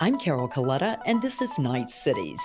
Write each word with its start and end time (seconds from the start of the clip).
I'm 0.00 0.18
Carol 0.18 0.48
Coletta, 0.48 1.00
and 1.06 1.22
this 1.22 1.40
is 1.40 1.56
Knight 1.56 1.88
Cities. 1.88 2.40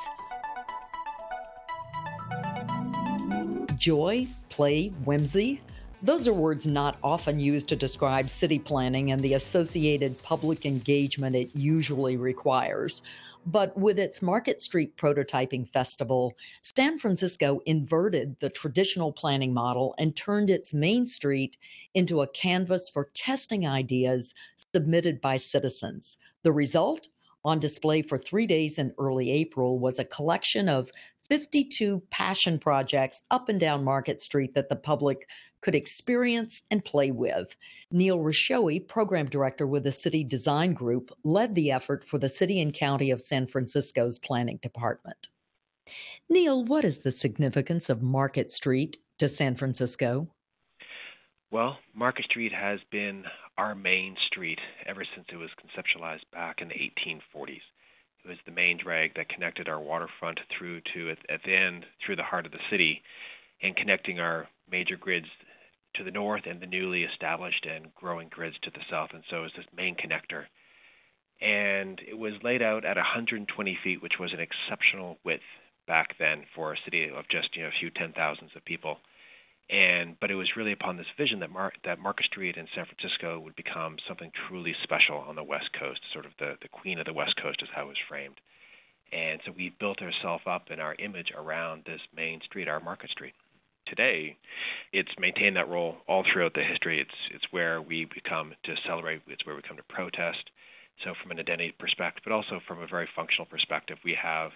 Joy, 3.76 4.28
play, 4.50 4.90
whimsy. 4.90 5.62
Those 6.04 6.28
are 6.28 6.34
words 6.34 6.68
not 6.68 6.98
often 7.04 7.40
used 7.40 7.70
to 7.70 7.76
describe 7.76 8.30
city 8.30 8.60
planning 8.60 9.12
and 9.12 9.22
the 9.22 9.34
associated 9.34 10.22
public 10.22 10.68
engagement 10.68 11.36
it 11.36 11.56
usually 11.56 12.18
requires. 12.18 13.02
But 13.48 13.76
with 13.76 13.98
its 13.98 14.22
Market 14.22 14.62
Street 14.62 14.96
Prototyping 14.96 15.68
Festival, 15.70 16.36
San 16.62 17.00
Francisco 17.00 17.62
inverted 17.66 18.40
the 18.40 18.52
traditional 18.52 19.12
planning 19.12 19.56
model 19.56 19.96
and 19.98 20.16
turned 20.16 20.52
its 20.52 20.74
main 20.74 21.08
street 21.08 21.58
into 21.96 22.22
a 22.22 22.28
canvas 22.28 22.90
for 22.90 23.10
testing 23.14 23.68
ideas 23.68 24.36
submitted 24.76 25.20
by 25.20 25.38
citizens. 25.38 26.18
The 26.44 26.52
result? 26.52 27.08
On 27.46 27.60
display 27.60 28.02
for 28.02 28.18
three 28.18 28.48
days 28.48 28.80
in 28.80 28.94
early 28.98 29.32
April 29.32 29.80
was 29.80 30.00
a 30.00 30.06
collection 30.06 30.68
of 30.68 30.92
52 31.30 32.02
passion 32.10 32.60
projects 32.60 33.22
up 33.32 33.50
and 33.50 33.60
down 33.60 33.84
Market 33.84 34.20
Street 34.20 34.56
that 34.56 34.68
the 34.68 34.76
public 34.76 35.30
could 35.62 35.76
experience 35.76 36.62
and 36.72 36.84
play 36.84 37.12
with. 37.12 37.56
Neil 37.92 38.18
Hrushowy, 38.18 38.86
program 38.86 39.28
director 39.28 39.66
with 39.68 39.84
the 39.84 39.92
City 39.92 40.24
Design 40.24 40.74
Group, 40.74 41.12
led 41.24 41.56
the 41.56 41.72
effort 41.72 42.04
for 42.04 42.18
the 42.18 42.30
City 42.30 42.62
and 42.62 42.74
County 42.74 43.12
of 43.12 43.22
San 43.22 43.48
Francisco's 43.48 44.20
planning 44.20 44.58
department. 44.58 45.28
Neil, 46.30 46.64
what 46.64 46.86
is 46.86 47.00
the 47.00 47.12
significance 47.12 47.90
of 47.90 48.02
Market 48.02 48.52
Street 48.52 48.98
to 49.20 49.30
San 49.30 49.56
Francisco? 49.56 50.28
Well, 51.52 51.78
Market 51.96 52.26
Street 52.26 52.54
has 52.54 52.80
been 52.92 53.24
our 53.60 53.76
main 53.76 54.16
street 54.32 54.60
ever 54.86 55.04
since 55.14 55.28
it 55.34 55.36
was 55.36 55.50
conceptualized 55.60 56.24
back 56.32 56.62
in 56.62 56.70
the 56.70 56.76
1840s. 56.76 57.60
It 58.24 58.28
was 58.28 58.38
the 58.46 58.54
main 58.54 58.80
drag 58.82 59.16
that 59.16 59.28
connected 59.28 59.68
our 59.68 59.82
waterfront 59.82 60.40
through 60.58 60.80
to 60.94 61.10
at 61.12 61.42
the 61.44 61.54
end 61.54 61.86
through 62.00 62.16
the 62.16 62.24
heart 62.24 62.46
of 62.46 62.54
the 62.54 62.68
city 62.72 63.02
and 63.62 63.76
connecting 63.76 64.22
our 64.22 64.48
major 64.72 64.96
grids 64.96 65.26
to 65.96 66.06
the 66.06 66.12
north 66.12 66.44
and 66.46 66.62
the 66.62 66.68
newly 66.68 67.04
established 67.04 67.68
and 67.70 67.94
growing 67.96 68.30
grids 68.30 68.56
to 68.64 68.72
the 68.72 68.86
south, 68.90 69.10
and 69.14 69.24
so 69.30 69.44
is 69.44 69.52
this 69.58 69.66
main 69.76 69.96
connector. 69.96 70.46
And 71.42 72.00
it 72.08 72.18
was 72.18 72.34
laid 72.42 72.62
out 72.62 72.86
at 72.86 72.96
120 72.96 73.78
feet, 73.84 74.02
which 74.02 74.20
was 74.22 74.32
an 74.32 74.40
exceptional 74.40 75.18
width 75.26 75.44
back 75.86 76.16
then 76.18 76.44
for 76.56 76.72
a 76.72 76.78
city 76.86 77.10
of 77.10 77.28
just 77.30 77.56
you 77.58 77.64
know 77.64 77.70
a 77.70 77.80
few 77.80 77.90
ten 77.90 78.14
thousands 78.14 78.52
of 78.56 78.64
people. 78.64 79.00
And 79.70 80.16
but 80.20 80.32
it 80.32 80.36
was 80.36 80.56
really 80.58 80.72
upon 80.72 80.98
this 80.98 81.06
vision 81.18 81.40
that 81.42 81.52
Mar- 81.52 81.74
that 81.86 82.00
Market 82.00 82.26
Street 82.26 82.58
in 82.58 82.68
San 82.76 82.86
Francisco 82.86 83.40
would 83.40 83.56
become 83.56 83.98
something 84.08 84.32
truly 84.48 84.76
special 84.84 85.18
on 85.18 85.36
the 85.36 85.44
West 85.44 85.70
Coast, 85.80 86.02
sort 86.12 86.26
of 86.26 86.32
the 86.40 86.58
the 86.62 86.70
queen 86.70 87.00
of 87.00 87.06
the 87.06 87.14
West 87.14 87.36
Coast 87.42 87.62
is 87.62 87.70
how 87.74 87.84
it 87.84 87.88
was 87.88 88.08
framed. 88.08 88.40
And 89.12 89.40
so 89.46 89.52
we 89.56 89.74
built 89.80 90.02
ourselves 90.02 90.44
up 90.46 90.70
in 90.72 90.80
our 90.80 90.96
image 90.96 91.32
around 91.36 91.84
this 91.86 92.02
main 92.16 92.42
street, 92.42 92.68
our 92.68 92.80
Market 92.80 93.10
Street 93.10 93.34
today, 93.90 94.38
it's 94.94 95.10
maintained 95.20 95.58
that 95.58 95.68
role 95.68 95.98
all 96.08 96.24
throughout 96.32 96.54
the 96.54 96.64
history. 96.64 97.02
It's 97.02 97.20
it's 97.34 97.46
where 97.52 97.82
we 97.82 98.06
become 98.14 98.54
to 98.64 98.76
celebrate. 98.88 99.22
It's 99.28 99.46
where 99.46 99.56
we 99.56 99.62
come 99.62 99.78
to 99.78 99.84
protest. 99.84 100.50
So 101.04 101.14
from 101.22 101.32
an 101.32 101.40
identity 101.40 101.74
perspective, 101.78 102.24
but 102.24 102.34
also 102.34 102.60
from 102.68 102.82
a 102.82 102.88
very 102.88 103.08
functional 103.16 103.46
perspective, 103.46 103.98
we 104.04 104.16
have 104.22 104.52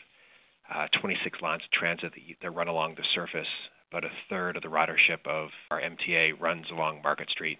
uh, 0.73 0.87
26 1.01 1.41
lines 1.41 1.63
of 1.63 1.71
transit 1.71 2.11
that, 2.13 2.21
that 2.41 2.51
run 2.51 2.67
along 2.67 2.95
the 2.95 3.03
surface. 3.15 3.47
About 3.93 4.05
a 4.05 4.27
third 4.27 4.57
of 4.57 4.63
the 4.63 4.69
ridership 4.69 5.27
of 5.27 5.49
our 5.69 5.79
MTA 5.79 6.41
runs 6.41 6.65
along 6.71 7.03
Market 7.03 7.29
Street. 7.29 7.59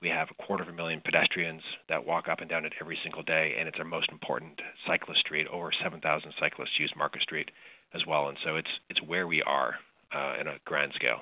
We 0.00 0.08
have 0.08 0.28
a 0.30 0.42
quarter 0.42 0.62
of 0.62 0.70
a 0.70 0.72
million 0.72 1.02
pedestrians 1.04 1.60
that 1.90 2.06
walk 2.06 2.26
up 2.26 2.40
and 2.40 2.48
down 2.48 2.64
it 2.64 2.72
every 2.80 2.98
single 3.02 3.22
day, 3.22 3.54
and 3.58 3.68
it's 3.68 3.78
our 3.78 3.84
most 3.84 4.10
important 4.10 4.62
cyclist 4.86 5.20
street. 5.20 5.46
Over 5.52 5.70
7,000 5.82 6.32
cyclists 6.40 6.80
use 6.80 6.90
Market 6.96 7.20
Street 7.20 7.50
as 7.92 8.00
well, 8.06 8.30
and 8.30 8.38
so 8.42 8.56
it's 8.56 8.70
it's 8.88 9.02
where 9.02 9.26
we 9.26 9.42
are 9.42 9.74
uh, 10.10 10.36
in 10.40 10.46
a 10.46 10.56
grand 10.64 10.94
scale. 10.94 11.20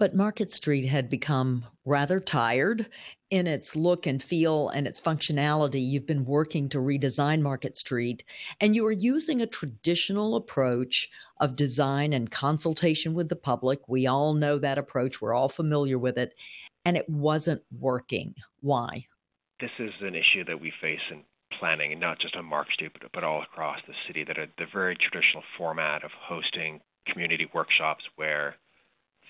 But 0.00 0.16
Market 0.16 0.50
Street 0.50 0.86
had 0.86 1.08
become 1.08 1.64
rather 1.84 2.18
tired 2.18 2.88
in 3.34 3.48
its 3.48 3.74
look 3.74 4.06
and 4.06 4.22
feel 4.22 4.68
and 4.68 4.86
its 4.86 5.00
functionality. 5.00 5.84
You've 5.84 6.06
been 6.06 6.24
working 6.24 6.68
to 6.68 6.78
redesign 6.78 7.42
Market 7.42 7.74
Street, 7.74 8.22
and 8.60 8.76
you 8.76 8.86
are 8.86 8.92
using 8.92 9.42
a 9.42 9.46
traditional 9.48 10.36
approach 10.36 11.10
of 11.40 11.56
design 11.56 12.12
and 12.12 12.30
consultation 12.30 13.12
with 13.12 13.28
the 13.28 13.34
public. 13.34 13.88
We 13.88 14.06
all 14.06 14.34
know 14.34 14.58
that 14.58 14.78
approach, 14.78 15.20
we're 15.20 15.34
all 15.34 15.48
familiar 15.48 15.98
with 15.98 16.16
it, 16.16 16.32
and 16.84 16.96
it 16.96 17.08
wasn't 17.08 17.62
working. 17.76 18.36
Why? 18.60 19.06
This 19.58 19.72
is 19.80 19.90
an 20.00 20.14
issue 20.14 20.44
that 20.46 20.60
we 20.60 20.72
face 20.80 21.02
in 21.10 21.24
planning, 21.58 21.90
and 21.90 22.00
not 22.00 22.20
just 22.20 22.36
on 22.36 22.44
Market 22.44 22.74
Street, 22.74 22.92
but, 22.92 23.10
but 23.12 23.24
all 23.24 23.42
across 23.42 23.80
the 23.88 23.94
city, 24.06 24.22
that 24.22 24.36
the 24.58 24.66
very 24.72 24.96
traditional 24.96 25.42
format 25.58 26.04
of 26.04 26.12
hosting 26.12 26.80
community 27.12 27.48
workshops 27.52 28.04
where 28.14 28.54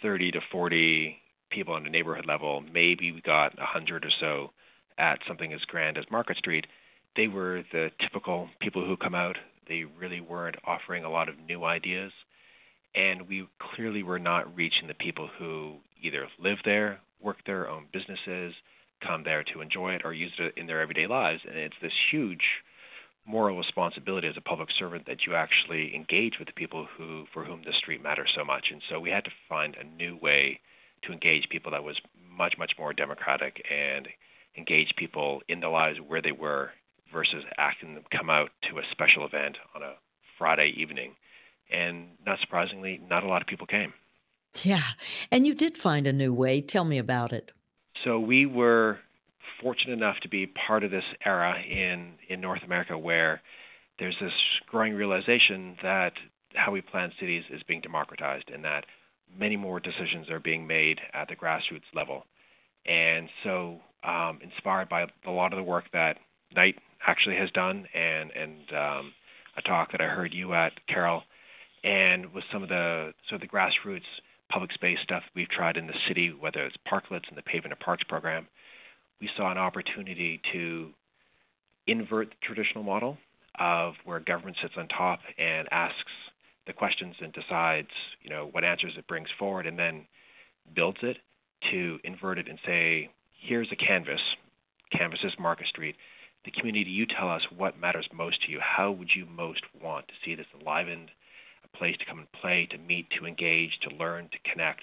30 0.02 0.32
to 0.32 0.40
40 0.52 1.22
people 1.50 1.74
on 1.74 1.84
the 1.84 1.90
neighborhood 1.90 2.26
level, 2.26 2.60
maybe 2.60 3.12
we 3.12 3.20
got 3.20 3.56
100 3.58 4.04
or 4.04 4.10
so 4.20 4.50
at 4.98 5.18
something 5.26 5.52
as 5.52 5.60
grand 5.62 5.98
as 5.98 6.04
Market 6.10 6.36
Street, 6.36 6.66
they 7.16 7.28
were 7.28 7.62
the 7.72 7.90
typical 8.00 8.48
people 8.60 8.84
who 8.84 8.96
come 8.96 9.14
out. 9.14 9.36
They 9.68 9.84
really 9.98 10.20
weren't 10.20 10.56
offering 10.64 11.04
a 11.04 11.10
lot 11.10 11.28
of 11.28 11.34
new 11.38 11.64
ideas. 11.64 12.12
And 12.94 13.28
we 13.28 13.48
clearly 13.74 14.02
were 14.02 14.18
not 14.18 14.54
reaching 14.54 14.86
the 14.88 14.94
people 14.94 15.28
who 15.38 15.76
either 16.02 16.28
live 16.38 16.58
there, 16.64 17.00
work 17.20 17.38
there, 17.46 17.68
own 17.68 17.86
businesses, 17.92 18.54
come 19.04 19.24
there 19.24 19.44
to 19.52 19.60
enjoy 19.60 19.94
it, 19.94 20.02
or 20.04 20.12
use 20.12 20.32
it 20.38 20.54
in 20.56 20.66
their 20.66 20.80
everyday 20.80 21.06
lives. 21.06 21.40
And 21.48 21.58
it's 21.58 21.74
this 21.82 21.92
huge 22.10 22.42
moral 23.26 23.56
responsibility 23.56 24.28
as 24.28 24.36
a 24.36 24.40
public 24.40 24.68
servant 24.78 25.06
that 25.06 25.26
you 25.26 25.34
actually 25.34 25.94
engage 25.94 26.34
with 26.38 26.46
the 26.46 26.54
people 26.54 26.86
who 26.96 27.24
for 27.32 27.44
whom 27.44 27.62
the 27.64 27.72
street 27.80 28.02
matters 28.02 28.30
so 28.36 28.44
much. 28.44 28.66
And 28.70 28.82
so 28.90 29.00
we 29.00 29.10
had 29.10 29.24
to 29.24 29.30
find 29.48 29.76
a 29.76 29.96
new 29.96 30.18
way 30.20 30.60
to 31.06 31.12
engage 31.12 31.48
people 31.50 31.72
that 31.72 31.84
was 31.84 32.00
much 32.36 32.54
much 32.58 32.72
more 32.78 32.92
democratic 32.92 33.62
and 33.70 34.08
engage 34.56 34.94
people 34.96 35.42
in 35.48 35.60
the 35.60 35.68
lives 35.68 35.98
where 36.06 36.22
they 36.22 36.32
were 36.32 36.70
versus 37.12 37.44
asking 37.58 37.94
them 37.94 38.04
come 38.10 38.30
out 38.30 38.50
to 38.70 38.78
a 38.78 38.82
special 38.90 39.24
event 39.24 39.56
on 39.74 39.82
a 39.82 39.94
Friday 40.38 40.72
evening. 40.76 41.14
And 41.72 42.08
not 42.26 42.38
surprisingly, 42.40 43.00
not 43.08 43.24
a 43.24 43.28
lot 43.28 43.40
of 43.40 43.48
people 43.48 43.66
came. 43.66 43.92
Yeah. 44.62 44.82
And 45.30 45.46
you 45.46 45.54
did 45.54 45.76
find 45.76 46.06
a 46.06 46.12
new 46.12 46.32
way. 46.32 46.60
Tell 46.60 46.84
me 46.84 46.98
about 46.98 47.32
it. 47.32 47.50
So 48.04 48.20
we 48.20 48.46
were 48.46 48.98
fortunate 49.62 49.94
enough 49.94 50.16
to 50.22 50.28
be 50.28 50.46
part 50.46 50.84
of 50.84 50.90
this 50.90 51.04
era 51.24 51.54
in 51.62 52.14
in 52.28 52.40
North 52.40 52.62
America 52.64 52.98
where 52.98 53.40
there's 53.98 54.16
this 54.20 54.32
growing 54.66 54.94
realization 54.94 55.76
that 55.82 56.12
how 56.54 56.72
we 56.72 56.80
plan 56.80 57.12
cities 57.18 57.44
is 57.50 57.62
being 57.62 57.80
democratized 57.80 58.50
and 58.52 58.64
that 58.64 58.84
many 59.38 59.56
more 59.56 59.80
decisions 59.80 60.30
are 60.30 60.40
being 60.40 60.66
made 60.66 61.00
at 61.12 61.28
the 61.28 61.36
grassroots 61.36 61.82
level. 61.94 62.24
And 62.86 63.28
so, 63.42 63.80
um, 64.02 64.40
inspired 64.42 64.88
by 64.88 65.06
a 65.26 65.30
lot 65.30 65.52
of 65.52 65.56
the 65.56 65.62
work 65.62 65.84
that 65.92 66.18
Knight 66.54 66.76
actually 67.06 67.36
has 67.36 67.50
done, 67.50 67.86
and 67.94 68.30
and 68.30 68.72
um, 68.72 69.12
a 69.56 69.62
talk 69.62 69.92
that 69.92 70.00
I 70.00 70.06
heard 70.06 70.34
you 70.34 70.52
at, 70.54 70.72
Carol, 70.86 71.22
and 71.82 72.32
with 72.32 72.44
some 72.52 72.62
of 72.62 72.68
the 72.68 73.14
so 73.30 73.38
the 73.38 73.48
grassroots 73.48 74.02
public 74.50 74.72
space 74.72 74.98
stuff 75.02 75.22
we've 75.34 75.48
tried 75.48 75.76
in 75.76 75.86
the 75.86 75.94
city, 76.06 76.32
whether 76.38 76.64
it's 76.64 76.76
parklets 76.86 77.28
and 77.28 77.36
the 77.36 77.42
Pavement 77.42 77.72
of 77.72 77.80
Parks 77.80 78.04
program, 78.04 78.46
we 79.20 79.28
saw 79.36 79.50
an 79.50 79.58
opportunity 79.58 80.40
to 80.52 80.90
invert 81.86 82.28
the 82.28 82.36
traditional 82.42 82.84
model 82.84 83.18
of 83.58 83.94
where 84.04 84.20
government 84.20 84.56
sits 84.62 84.74
on 84.76 84.88
top 84.88 85.20
and 85.38 85.68
asks 85.70 86.12
the 86.66 86.72
questions 86.72 87.14
and 87.20 87.32
decides, 87.32 87.88
you 88.22 88.30
know, 88.30 88.48
what 88.50 88.64
answers 88.64 88.94
it 88.96 89.06
brings 89.06 89.28
forward 89.38 89.66
and 89.66 89.78
then 89.78 90.06
builds 90.74 90.98
it 91.02 91.18
to 91.70 91.98
invert 92.04 92.38
it 92.38 92.48
and 92.48 92.58
say, 92.64 93.10
here's 93.40 93.68
a 93.72 93.76
canvas. 93.76 94.20
Canvas 94.96 95.20
is 95.24 95.32
Market 95.38 95.66
Street. 95.68 95.96
The 96.44 96.50
community, 96.50 96.90
you 96.90 97.06
tell 97.06 97.30
us 97.30 97.42
what 97.56 97.80
matters 97.80 98.08
most 98.12 98.44
to 98.44 98.50
you. 98.50 98.60
How 98.60 98.90
would 98.90 99.10
you 99.14 99.26
most 99.26 99.62
want 99.82 100.08
to 100.08 100.14
see 100.24 100.34
this 100.34 100.46
enlivened, 100.58 101.10
a 101.64 101.76
place 101.76 101.96
to 101.98 102.04
come 102.04 102.18
and 102.18 102.32
play, 102.32 102.68
to 102.70 102.78
meet, 102.78 103.06
to 103.18 103.26
engage, 103.26 103.78
to 103.82 103.96
learn, 103.96 104.28
to 104.30 104.50
connect? 104.50 104.82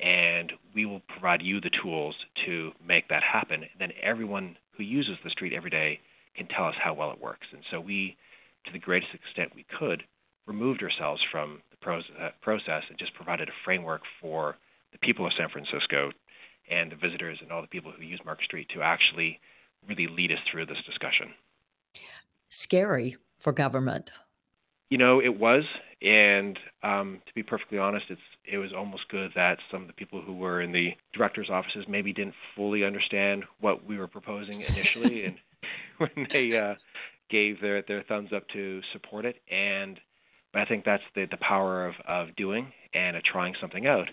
and 0.00 0.52
we 0.74 0.86
will 0.86 1.02
provide 1.08 1.42
you 1.42 1.60
the 1.60 1.70
tools 1.82 2.14
to 2.46 2.72
make 2.86 3.08
that 3.08 3.22
happen. 3.22 3.64
Then 3.78 3.92
everyone 4.02 4.56
who 4.76 4.82
uses 4.82 5.16
the 5.22 5.30
street 5.30 5.52
every 5.52 5.70
day 5.70 6.00
can 6.36 6.46
tell 6.48 6.66
us 6.66 6.74
how 6.82 6.94
well 6.94 7.12
it 7.12 7.20
works. 7.20 7.46
And 7.52 7.62
so 7.70 7.80
we, 7.80 8.16
to 8.64 8.72
the 8.72 8.78
greatest 8.78 9.12
extent 9.14 9.52
we 9.54 9.66
could, 9.78 10.02
removed 10.46 10.82
ourselves 10.82 11.20
from 11.30 11.62
the 11.70 11.90
uh, 11.90 12.30
process 12.40 12.82
and 12.88 12.98
just 12.98 13.14
provided 13.14 13.48
a 13.48 13.52
framework 13.64 14.02
for 14.20 14.56
the 14.92 14.98
people 14.98 15.26
of 15.26 15.32
San 15.38 15.48
Francisco 15.48 16.10
and 16.70 16.92
the 16.92 16.96
visitors 16.96 17.38
and 17.42 17.50
all 17.50 17.62
the 17.62 17.68
people 17.68 17.92
who 17.92 18.02
use 18.02 18.20
Market 18.24 18.44
Street 18.44 18.68
to 18.74 18.82
actually 18.82 19.40
really 19.88 20.06
lead 20.06 20.32
us 20.32 20.38
through 20.50 20.66
this 20.66 20.78
discussion. 20.86 21.32
Scary 22.48 23.16
for 23.38 23.52
government. 23.52 24.10
You 24.90 24.98
know, 24.98 25.20
it 25.20 25.38
was, 25.38 25.62
and 26.02 26.58
um, 26.82 27.22
to 27.26 27.34
be 27.34 27.44
perfectly 27.44 27.78
honest, 27.78 28.06
it's 28.08 28.20
it 28.44 28.58
was 28.58 28.72
almost 28.72 29.08
good 29.08 29.30
that 29.36 29.58
some 29.70 29.82
of 29.82 29.86
the 29.86 29.92
people 29.92 30.20
who 30.20 30.32
were 30.32 30.60
in 30.60 30.72
the 30.72 30.94
directors' 31.12 31.48
offices 31.48 31.84
maybe 31.88 32.12
didn't 32.12 32.34
fully 32.56 32.84
understand 32.84 33.44
what 33.60 33.84
we 33.86 33.96
were 33.96 34.08
proposing 34.08 34.60
initially, 34.60 35.24
and 35.26 35.36
when 35.98 36.26
they 36.32 36.58
uh, 36.58 36.74
gave 37.28 37.60
their, 37.60 37.82
their 37.82 38.02
thumbs 38.02 38.32
up 38.32 38.48
to 38.48 38.80
support 38.92 39.24
it. 39.24 39.36
And 39.50 39.98
but 40.52 40.62
I 40.62 40.64
think 40.64 40.84
that's 40.84 41.02
the, 41.14 41.26
the 41.30 41.36
power 41.36 41.86
of, 41.86 41.94
of 42.06 42.36
doing 42.36 42.72
and 42.94 43.16
of 43.16 43.22
trying 43.22 43.54
something 43.60 43.86
out. 43.86 44.08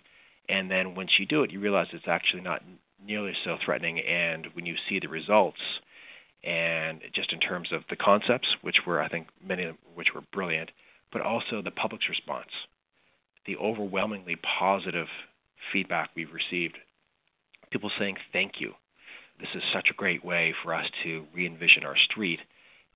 And 0.50 0.72
then 0.72 0.96
once 0.96 1.12
you 1.20 1.26
do 1.26 1.44
it, 1.44 1.52
you 1.52 1.60
realize 1.60 1.88
it's 1.94 2.06
actually 2.08 2.42
not 2.42 2.62
nearly 3.06 3.34
so 3.44 3.58
threatening. 3.64 4.00
And 4.00 4.48
when 4.54 4.66
you 4.66 4.76
see 4.90 5.00
the 5.00 5.10
results, 5.10 5.60
and 6.44 7.02
just 7.14 7.34
in 7.34 7.40
terms 7.40 7.70
of 7.74 7.82
the 7.90 7.96
concepts, 7.96 8.48
which 8.62 8.78
were, 8.86 9.02
I 9.02 9.10
think, 9.10 9.28
many 9.46 9.66
of 9.66 9.76
which 9.96 10.08
were 10.14 10.22
brilliant, 10.34 10.70
but 11.12 11.22
also 11.22 11.62
the 11.62 11.72
public's 11.72 12.08
response, 12.10 12.50
the 13.46 13.58
overwhelmingly 13.58 14.36
positive 14.60 15.08
feedback 15.74 16.10
we've 16.16 16.32
received, 16.32 16.78
people 17.72 17.92
saying 18.00 18.16
thank 18.32 18.54
you. 18.60 18.74
This 19.40 19.50
is 19.56 19.64
such 19.74 19.88
a 19.92 19.96
great 19.96 20.24
way 20.24 20.54
for 20.64 20.74
us 20.74 20.86
to 21.04 21.26
re 21.34 21.46
envision 21.46 21.84
our 21.86 21.96
street. 22.10 22.40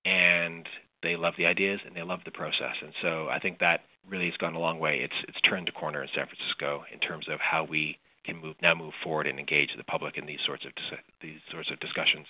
And 0.04 0.66
they 1.02 1.16
love 1.16 1.34
the 1.36 1.46
ideas 1.46 1.80
and 1.86 1.94
they 1.94 2.02
love 2.02 2.20
the 2.24 2.30
process. 2.30 2.76
And 2.82 2.92
so 3.02 3.28
I 3.28 3.38
think 3.38 3.58
that 3.58 3.80
really 4.08 4.26
has 4.26 4.36
gone 4.38 4.54
a 4.54 4.60
long 4.60 4.78
way. 4.78 5.00
It's 5.02 5.14
it's 5.28 5.40
turned 5.42 5.68
the 5.68 5.72
corner 5.72 6.02
in 6.02 6.08
San 6.14 6.26
Francisco 6.26 6.84
in 6.92 7.00
terms 7.00 7.26
of 7.28 7.38
how 7.40 7.64
we 7.64 7.98
can 8.24 8.36
move 8.36 8.56
now 8.62 8.74
move 8.74 8.94
forward 9.02 9.26
and 9.26 9.38
engage 9.38 9.70
the 9.76 9.84
public 9.84 10.16
in 10.16 10.26
these 10.26 10.40
sorts 10.46 10.64
of 10.64 10.72
these 11.20 11.40
sorts 11.50 11.70
of 11.70 11.80
discussions. 11.80 12.26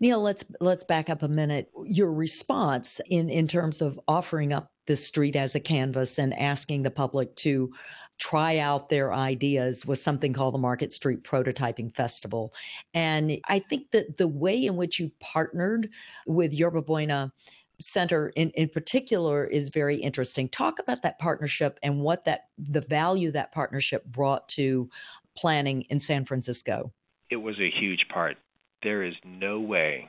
Neil, 0.00 0.20
let's 0.22 0.44
let's 0.60 0.84
back 0.84 1.10
up 1.10 1.22
a 1.22 1.28
minute. 1.28 1.70
Your 1.84 2.12
response 2.12 3.00
in 3.08 3.28
in 3.30 3.48
terms 3.48 3.82
of 3.82 4.00
offering 4.08 4.52
up 4.52 4.70
the 4.86 4.96
street 4.96 5.36
as 5.36 5.54
a 5.54 5.60
canvas 5.60 6.18
and 6.18 6.32
asking 6.32 6.82
the 6.82 6.90
public 6.90 7.34
to 7.36 7.72
try 8.18 8.58
out 8.58 8.88
their 8.88 9.12
ideas 9.12 9.84
was 9.84 10.02
something 10.02 10.32
called 10.32 10.54
the 10.54 10.58
Market 10.58 10.92
Street 10.92 11.22
Prototyping 11.24 11.94
Festival. 11.94 12.54
And 12.94 13.38
I 13.46 13.58
think 13.58 13.90
that 13.90 14.16
the 14.16 14.28
way 14.28 14.64
in 14.64 14.76
which 14.76 15.00
you 15.00 15.10
partnered 15.20 15.90
with 16.26 16.54
Yerba 16.54 16.82
Buena 16.82 17.32
Center 17.78 18.28
in, 18.34 18.50
in 18.50 18.68
particular 18.68 19.44
is 19.44 19.68
very 19.68 19.96
interesting. 19.96 20.48
Talk 20.48 20.78
about 20.78 21.02
that 21.02 21.18
partnership 21.18 21.78
and 21.82 22.00
what 22.00 22.24
that 22.24 22.46
the 22.58 22.80
value 22.80 23.32
that 23.32 23.52
partnership 23.52 24.04
brought 24.04 24.48
to 24.50 24.88
planning 25.36 25.82
in 25.82 26.00
San 26.00 26.24
Francisco. 26.24 26.92
It 27.30 27.36
was 27.36 27.56
a 27.58 27.70
huge 27.70 28.06
part. 28.12 28.36
There 28.82 29.02
is 29.02 29.14
no 29.24 29.60
way 29.60 30.08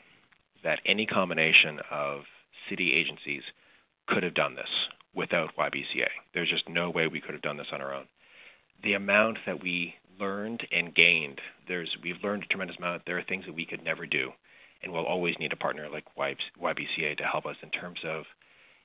that 0.63 0.79
any 0.85 1.05
combination 1.05 1.79
of 1.91 2.21
city 2.69 2.93
agencies 2.93 3.43
could 4.07 4.23
have 4.23 4.33
done 4.33 4.55
this 4.55 4.69
without 5.13 5.55
YBCA. 5.57 6.07
There's 6.33 6.49
just 6.49 6.69
no 6.69 6.89
way 6.89 7.07
we 7.07 7.19
could 7.19 7.33
have 7.33 7.41
done 7.41 7.57
this 7.57 7.67
on 7.73 7.81
our 7.81 7.93
own. 7.93 8.05
The 8.83 8.93
amount 8.93 9.39
that 9.45 9.61
we 9.61 9.95
learned 10.19 10.65
and 10.71 10.93
gained, 10.93 11.41
there's 11.67 11.89
we've 12.03 12.23
learned 12.23 12.43
a 12.43 12.47
tremendous 12.47 12.77
amount. 12.77 13.03
There 13.05 13.17
are 13.17 13.23
things 13.23 13.45
that 13.45 13.55
we 13.55 13.65
could 13.65 13.83
never 13.83 14.05
do 14.05 14.31
and 14.83 14.91
we'll 14.91 15.05
always 15.05 15.35
need 15.39 15.53
a 15.53 15.57
partner 15.57 15.87
like 15.91 16.05
YBCA 16.17 17.17
to 17.17 17.23
help 17.23 17.45
us 17.45 17.55
in 17.63 17.69
terms 17.69 17.99
of 18.05 18.23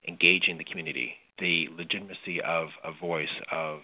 engaging 0.06 0.58
the 0.58 0.64
community, 0.64 1.14
the 1.38 1.68
legitimacy 1.76 2.40
of 2.40 2.68
a 2.84 2.92
voice 2.92 3.28
of 3.50 3.80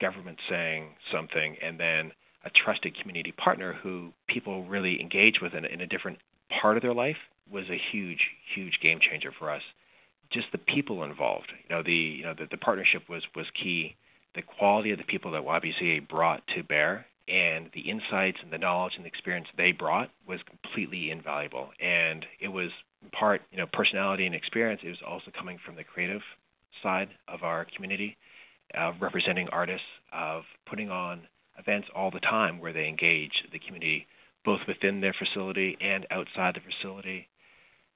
government 0.00 0.38
saying 0.48 0.88
something, 1.12 1.56
and 1.62 1.78
then 1.78 2.12
a 2.44 2.50
trusted 2.50 2.96
community 3.00 3.32
partner 3.32 3.72
who 3.72 4.12
people 4.28 4.64
really 4.64 5.00
engage 5.00 5.40
with 5.40 5.54
in, 5.54 5.64
in 5.64 5.80
a 5.80 5.86
different 5.86 6.18
part 6.60 6.76
of 6.76 6.82
their 6.82 6.94
life 6.94 7.16
was 7.50 7.64
a 7.70 7.80
huge, 7.92 8.20
huge 8.54 8.78
game 8.82 8.98
changer 9.00 9.32
for 9.38 9.50
us. 9.50 9.62
Just 10.32 10.46
the 10.52 10.58
people 10.58 11.04
involved, 11.04 11.52
you 11.62 11.74
know, 11.74 11.82
the 11.82 11.92
you 11.92 12.24
know 12.24 12.34
the, 12.36 12.46
the 12.50 12.56
partnership 12.56 13.08
was 13.08 13.22
was 13.36 13.46
key. 13.62 13.94
The 14.34 14.42
quality 14.42 14.90
of 14.90 14.98
the 14.98 15.04
people 15.04 15.30
that 15.32 15.42
YBCA 15.42 16.08
brought 16.08 16.42
to 16.56 16.62
bear 16.62 17.06
and 17.28 17.70
the 17.74 17.90
insights 17.90 18.38
and 18.42 18.52
the 18.52 18.58
knowledge 18.58 18.92
and 18.96 19.04
the 19.04 19.08
experience 19.08 19.48
they 19.56 19.72
brought 19.72 20.10
was 20.28 20.40
completely 20.48 21.10
invaluable. 21.10 21.70
And 21.80 22.24
it 22.40 22.48
was 22.48 22.70
part, 23.12 23.42
you 23.50 23.58
know, 23.58 23.66
personality 23.72 24.26
and 24.26 24.34
experience. 24.34 24.80
It 24.84 24.88
was 24.88 25.02
also 25.06 25.30
coming 25.36 25.58
from 25.64 25.76
the 25.76 25.84
creative 25.84 26.22
side 26.82 27.08
of 27.26 27.42
our 27.42 27.66
community, 27.74 28.16
of 28.74 28.94
representing 29.00 29.48
artists, 29.50 29.86
of 30.12 30.42
putting 30.68 30.90
on 30.90 31.22
events 31.58 31.88
all 31.94 32.10
the 32.10 32.20
time 32.20 32.60
where 32.60 32.72
they 32.72 32.86
engage 32.86 33.32
the 33.52 33.58
community, 33.58 34.06
both 34.44 34.60
within 34.68 35.00
their 35.00 35.14
facility 35.18 35.76
and 35.80 36.06
outside 36.10 36.54
the 36.54 36.60
facility. 36.60 37.28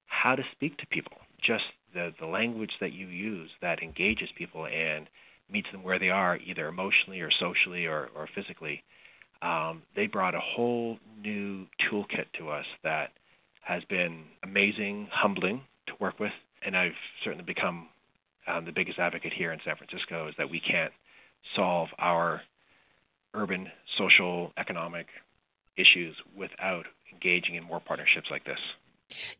How 0.06 0.35
to 0.35 0.43
speak 0.53 0.77
to 0.79 0.87
people, 0.88 1.19
just 1.38 1.65
the 1.94 2.12
the 2.19 2.27
language 2.27 2.73
that 2.81 2.93
you 2.93 3.06
use 3.06 3.50
that 3.62 3.82
engages 3.82 4.29
people 4.37 4.67
and 4.67 5.06
meets 5.50 5.69
them 5.73 5.82
where 5.82 5.99
they 5.99 6.11
are, 6.11 6.37
either 6.37 6.69
emotionally 6.69 7.21
or 7.21 7.31
socially 7.31 7.87
or, 7.87 8.09
or 8.15 8.29
physically 8.35 8.82
um, 9.43 9.83
they 9.97 10.07
brought 10.07 10.35
a 10.35 10.41
whole 10.41 10.99
new 11.23 11.67
toolkit 11.91 12.27
to 12.39 12.51
us 12.51 12.67
that 12.83 13.11
has 13.63 13.83
been 13.85 14.25
amazing, 14.43 15.09
humbling 15.13 15.63
to 15.87 15.93
work 15.99 16.19
with, 16.19 16.33
and 16.65 16.77
I've 16.77 16.93
certainly 17.25 17.45
become 17.45 17.89
um, 18.47 18.65
the 18.65 18.73
biggest 18.73 18.99
advocate 18.99 19.33
here 19.33 19.53
in 19.53 19.61
San 19.65 19.77
Francisco 19.77 20.29
is 20.29 20.35
that 20.39 20.51
we 20.51 20.61
can't 20.61 20.93
solve 21.57 21.89
our 21.99 22.43
urban, 23.35 23.69
social, 23.99 24.53
economic 24.57 25.07
issues 25.77 26.17
without 26.37 26.87
engaging 27.13 27.55
in 27.55 27.65
more 27.65 27.81
partnerships 27.81 28.29
like 28.31 28.45
this. 28.45 28.59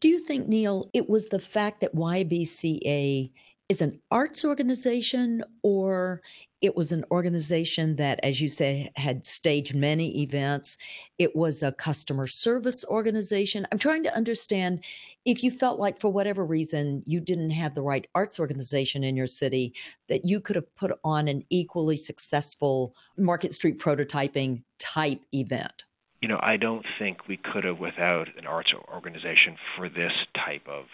Do 0.01 0.09
you 0.09 0.19
think, 0.21 0.49
Neil, 0.49 0.89
it 0.93 1.09
was 1.09 1.27
the 1.27 1.39
fact 1.39 1.81
that 1.81 1.95
YBCA 1.95 3.31
is 3.71 3.83
an 3.83 4.01
arts 4.11 4.45
organization 4.45 5.45
or 5.63 6.23
it 6.61 6.77
was 6.77 6.91
an 6.91 7.05
organization 7.09 7.97
that, 7.97 8.19
as 8.25 8.39
you 8.39 8.49
say, 8.49 8.91
had 8.97 9.25
staged 9.25 9.77
many 9.77 10.23
events. 10.23 10.77
It 11.19 11.37
was 11.37 11.63
a 11.63 11.71
customer 11.71 12.27
service 12.27 12.85
organization. 12.85 13.69
I'm 13.71 13.79
trying 13.79 14.03
to 14.03 14.15
understand 14.15 14.83
if 15.25 15.45
you 15.45 15.53
felt 15.53 15.79
like, 15.79 16.01
for 16.01 16.11
whatever 16.11 16.45
reason, 16.45 17.05
you 17.07 17.21
didn't 17.21 17.51
have 17.51 17.73
the 17.77 17.83
right 17.83 18.07
arts 18.13 18.41
organization 18.41 19.05
in 19.05 19.17
your 19.17 19.29
city, 19.29 19.75
that 20.09 20.25
you 20.25 20.41
could 20.41 20.57
have 20.57 20.75
put 20.75 20.91
on 21.05 21.29
an 21.29 21.45
equally 21.49 21.97
successful 21.97 22.97
Market 23.17 23.55
Street 23.55 23.79
prototyping 23.79 24.65
type 24.81 25.23
event. 25.33 25.85
You 26.21 26.29
know, 26.29 26.41
I 26.43 26.57
don't 26.57 26.85
think 26.99 27.29
we 27.29 27.39
could 27.39 27.63
have 27.63 27.79
without 27.79 28.27
an 28.37 28.47
arts 28.47 28.73
organization 28.93 29.57
for 29.77 29.89
this 29.89 30.13
type 30.35 30.67
of 30.69 30.87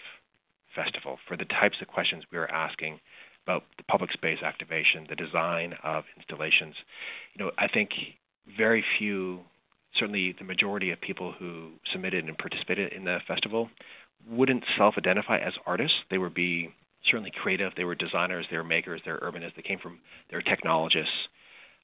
festival 0.77 1.17
for 1.27 1.35
the 1.35 1.45
types 1.45 1.77
of 1.81 1.87
questions 1.89 2.23
we 2.31 2.37
were 2.37 2.51
asking 2.51 2.99
about 3.43 3.63
the 3.77 3.83
public 3.83 4.11
space 4.11 4.39
activation, 4.45 5.07
the 5.09 5.15
design 5.15 5.73
of 5.83 6.03
installations. 6.17 6.75
You 7.33 7.45
know, 7.45 7.51
I 7.57 7.67
think 7.67 7.89
very 8.57 8.83
few, 8.99 9.39
certainly 9.97 10.35
the 10.37 10.45
majority 10.45 10.91
of 10.91 11.01
people 11.01 11.33
who 11.37 11.71
submitted 11.91 12.25
and 12.25 12.37
participated 12.37 12.93
in 12.93 13.05
the 13.05 13.17
festival 13.27 13.69
wouldn't 14.29 14.63
self-identify 14.77 15.37
as 15.37 15.53
artists. 15.65 15.95
They 16.11 16.17
would 16.17 16.33
be 16.33 16.69
certainly 17.09 17.31
creative. 17.41 17.71
They 17.75 17.85
were 17.85 17.95
designers. 17.95 18.45
They 18.51 18.57
were 18.57 18.63
makers. 18.63 19.01
They 19.05 19.11
were 19.11 19.19
urbanists. 19.19 19.55
They 19.55 19.61
came 19.61 19.79
from. 19.79 19.99
They 20.29 20.37
were 20.37 20.41
technologists. 20.41 21.29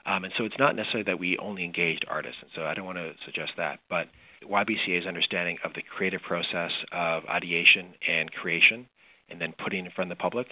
Um, 0.05 0.25
and 0.25 0.33
so 0.37 0.43
it's 0.43 0.59
not 0.59 0.75
necessarily 0.75 1.05
that 1.05 1.19
we 1.19 1.37
only 1.37 1.63
engaged 1.63 2.05
artists. 2.09 2.39
And 2.41 2.51
so 2.55 2.63
I 2.63 2.73
don't 2.73 2.85
want 2.85 2.97
to 2.97 3.13
suggest 3.25 3.51
that, 3.55 3.79
but 3.89 4.07
YBCA's 4.43 5.07
understanding 5.07 5.57
of 5.63 5.73
the 5.73 5.81
creative 5.81 6.21
process 6.27 6.71
of 6.91 7.23
ideation 7.29 7.93
and 8.05 8.29
creation 8.31 8.87
and 9.29 9.39
then 9.39 9.53
putting 9.63 9.85
in 9.85 9.91
front 9.91 10.11
of 10.11 10.17
the 10.17 10.21
public, 10.21 10.47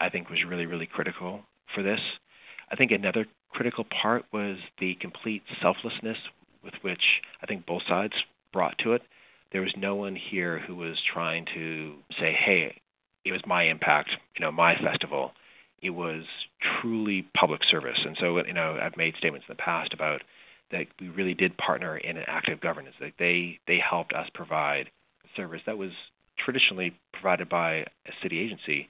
I 0.00 0.08
think 0.08 0.28
was 0.28 0.44
really, 0.46 0.66
really 0.66 0.86
critical 0.86 1.40
for 1.74 1.82
this. 1.82 2.00
I 2.70 2.76
think 2.76 2.90
another 2.90 3.26
critical 3.50 3.84
part 4.02 4.24
was 4.32 4.56
the 4.80 4.94
complete 5.00 5.42
selflessness 5.62 6.18
with 6.62 6.74
which 6.82 7.02
I 7.42 7.46
think 7.46 7.64
both 7.66 7.82
sides 7.88 8.14
brought 8.52 8.76
to 8.84 8.92
it. 8.92 9.02
There 9.52 9.62
was 9.62 9.74
no 9.76 9.94
one 9.94 10.16
here 10.16 10.58
who 10.58 10.74
was 10.74 10.96
trying 11.12 11.46
to 11.54 11.94
say, 12.20 12.32
hey, 12.32 12.80
it 13.24 13.32
was 13.32 13.40
my 13.46 13.64
impact, 13.64 14.10
you 14.36 14.44
know, 14.44 14.52
my 14.52 14.74
festival. 14.76 15.32
It 15.80 15.90
was 15.90 16.24
truly 16.80 17.26
public 17.38 17.60
service. 17.70 17.98
And 18.04 18.16
so, 18.20 18.38
you 18.44 18.52
know, 18.52 18.78
I've 18.80 18.96
made 18.96 19.14
statements 19.16 19.46
in 19.48 19.52
the 19.52 19.62
past 19.62 19.94
about 19.94 20.22
that 20.72 20.86
we 21.00 21.08
really 21.08 21.34
did 21.34 21.56
partner 21.56 21.96
in 21.96 22.16
an 22.16 22.24
active 22.26 22.60
governance. 22.60 22.96
That 23.00 23.12
they 23.18 23.60
they 23.66 23.78
helped 23.78 24.12
us 24.12 24.26
provide 24.34 24.90
service 25.36 25.60
that 25.66 25.78
was 25.78 25.90
traditionally 26.46 26.96
provided 27.12 27.50
by 27.50 27.84
a 28.06 28.12
city 28.22 28.38
agency, 28.40 28.88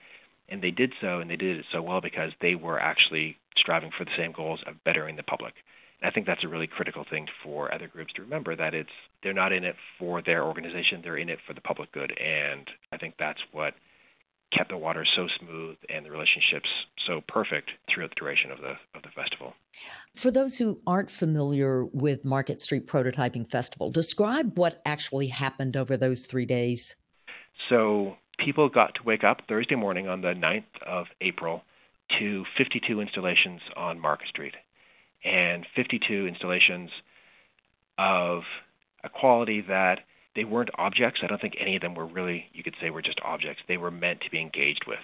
and 0.48 0.62
they 0.62 0.70
did 0.70 0.92
so, 1.00 1.18
and 1.18 1.28
they 1.28 1.36
did 1.36 1.56
it 1.56 1.64
so 1.72 1.82
well 1.82 2.00
because 2.00 2.30
they 2.40 2.54
were 2.54 2.78
actually 2.78 3.36
striving 3.56 3.90
for 3.96 4.04
the 4.04 4.16
same 4.16 4.30
goals 4.30 4.60
of 4.66 4.84
bettering 4.84 5.16
the 5.16 5.24
public. 5.24 5.54
And 6.00 6.08
I 6.08 6.12
think 6.12 6.26
that's 6.26 6.44
a 6.44 6.48
really 6.48 6.66
critical 6.66 7.04
thing 7.08 7.26
for 7.42 7.74
other 7.74 7.88
groups 7.88 8.12
to 8.14 8.22
remember 8.22 8.54
that 8.54 8.74
it's 8.74 8.90
they're 9.22 9.32
not 9.32 9.52
in 9.52 9.64
it 9.64 9.76
for 9.98 10.22
their 10.22 10.44
organization, 10.44 11.00
they're 11.02 11.16
in 11.16 11.30
it 11.30 11.38
for 11.46 11.54
the 11.54 11.62
public 11.62 11.90
good, 11.90 12.12
and 12.16 12.68
I 12.92 12.98
think 12.98 13.14
that's 13.18 13.40
what 13.50 13.74
kept 14.56 14.70
the 14.70 14.76
water 14.76 15.04
so 15.16 15.26
smooth 15.40 15.76
and 15.88 16.06
the 16.06 16.10
relationships 16.10 16.68
so 17.08 17.20
perfect 17.26 17.70
throughout 17.88 18.10
the 18.10 18.14
duration 18.14 18.52
of 18.52 18.58
the 18.58 18.74
of 18.94 19.02
the 19.02 19.08
festival. 19.16 19.54
For 20.14 20.30
those 20.30 20.56
who 20.56 20.78
aren't 20.86 21.10
familiar 21.10 21.84
with 21.84 22.24
Market 22.24 22.60
Street 22.60 22.86
Prototyping 22.86 23.50
Festival, 23.50 23.90
describe 23.90 24.56
what 24.56 24.80
actually 24.84 25.26
happened 25.26 25.76
over 25.76 25.96
those 25.96 26.26
3 26.26 26.46
days. 26.46 26.94
So, 27.68 28.16
people 28.38 28.68
got 28.68 28.94
to 28.96 29.02
wake 29.04 29.24
up 29.24 29.38
Thursday 29.48 29.74
morning 29.74 30.08
on 30.08 30.20
the 30.20 30.34
9th 30.34 30.64
of 30.86 31.06
April 31.20 31.62
to 32.18 32.44
52 32.56 33.00
installations 33.00 33.60
on 33.76 33.98
Market 33.98 34.28
Street 34.28 34.54
and 35.24 35.66
52 35.74 36.26
installations 36.26 36.90
of 37.98 38.42
a 39.02 39.08
quality 39.08 39.62
that 39.68 40.00
they 40.34 40.44
weren't 40.44 40.70
objects. 40.76 41.20
I 41.22 41.26
don't 41.26 41.40
think 41.40 41.56
any 41.58 41.76
of 41.76 41.82
them 41.82 41.94
were 41.94 42.06
really, 42.06 42.44
you 42.52 42.62
could 42.62 42.76
say, 42.80 42.90
were 42.90 43.02
just 43.02 43.20
objects. 43.24 43.62
They 43.66 43.78
were 43.78 43.90
meant 43.90 44.20
to 44.20 44.30
be 44.30 44.40
engaged 44.40 44.84
with. 44.86 44.98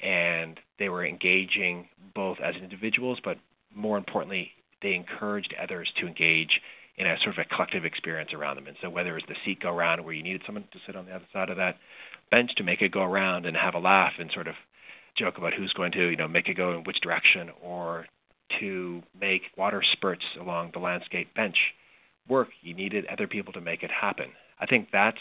And 0.00 0.58
they 0.78 0.88
were 0.88 1.04
engaging 1.04 1.88
both 2.14 2.38
as 2.42 2.54
individuals, 2.56 3.18
but 3.24 3.38
more 3.74 3.98
importantly, 3.98 4.50
they 4.82 4.94
encouraged 4.94 5.54
others 5.62 5.92
to 6.00 6.06
engage 6.06 6.60
in 6.96 7.06
a 7.06 7.16
sort 7.22 7.38
of 7.38 7.44
a 7.44 7.54
collective 7.54 7.84
experience 7.84 8.30
around 8.34 8.56
them. 8.56 8.66
And 8.66 8.76
so 8.82 8.90
whether 8.90 9.10
it 9.10 9.14
was 9.14 9.28
the 9.28 9.36
seat 9.44 9.60
go 9.60 9.70
around 9.70 10.04
where 10.04 10.14
you 10.14 10.22
needed 10.22 10.42
someone 10.44 10.64
to 10.72 10.78
sit 10.86 10.96
on 10.96 11.06
the 11.06 11.14
other 11.14 11.28
side 11.32 11.48
of 11.48 11.56
that 11.56 11.76
bench 12.30 12.50
to 12.56 12.64
make 12.64 12.82
it 12.82 12.92
go 12.92 13.02
around 13.02 13.46
and 13.46 13.56
have 13.56 13.74
a 13.74 13.78
laugh 13.78 14.12
and 14.18 14.30
sort 14.32 14.48
of 14.48 14.54
joke 15.18 15.38
about 15.38 15.52
who's 15.54 15.72
going 15.74 15.92
to, 15.92 16.08
you 16.08 16.16
know, 16.16 16.28
make 16.28 16.48
it 16.48 16.56
go 16.56 16.72
in 16.72 16.84
which 16.84 17.00
direction 17.02 17.50
or 17.62 18.06
to 18.60 19.02
make 19.18 19.42
water 19.56 19.82
spurts 19.92 20.24
along 20.40 20.70
the 20.72 20.78
landscape 20.78 21.34
bench 21.34 21.56
work, 22.28 22.48
you 22.60 22.74
needed 22.74 23.06
other 23.06 23.26
people 23.26 23.52
to 23.52 23.60
make 23.60 23.82
it 23.82 23.90
happen. 23.90 24.26
I 24.60 24.66
think 24.66 24.88
that's 24.92 25.18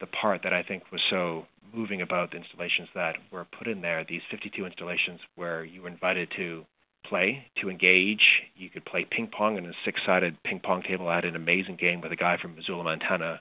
the 0.00 0.06
part 0.06 0.42
that 0.42 0.52
I 0.52 0.62
think 0.62 0.84
was 0.92 1.00
so 1.10 1.46
moving 1.72 2.02
about 2.02 2.30
the 2.30 2.36
installations 2.36 2.88
that 2.94 3.14
were 3.32 3.46
put 3.58 3.66
in 3.66 3.80
there, 3.80 4.04
these 4.08 4.20
52 4.30 4.66
installations 4.66 5.20
where 5.34 5.64
you 5.64 5.82
were 5.82 5.88
invited 5.88 6.28
to 6.36 6.64
play, 7.08 7.46
to 7.60 7.70
engage. 7.70 8.22
You 8.56 8.70
could 8.70 8.84
play 8.84 9.06
ping 9.08 9.28
pong 9.36 9.56
on 9.56 9.66
a 9.66 9.72
six 9.84 10.00
sided 10.06 10.36
ping 10.44 10.60
pong 10.60 10.82
table. 10.82 11.08
I 11.08 11.16
had 11.16 11.24
an 11.24 11.36
amazing 11.36 11.76
game 11.76 12.00
with 12.00 12.12
a 12.12 12.16
guy 12.16 12.36
from 12.40 12.56
Missoula, 12.56 12.84
Montana, 12.84 13.40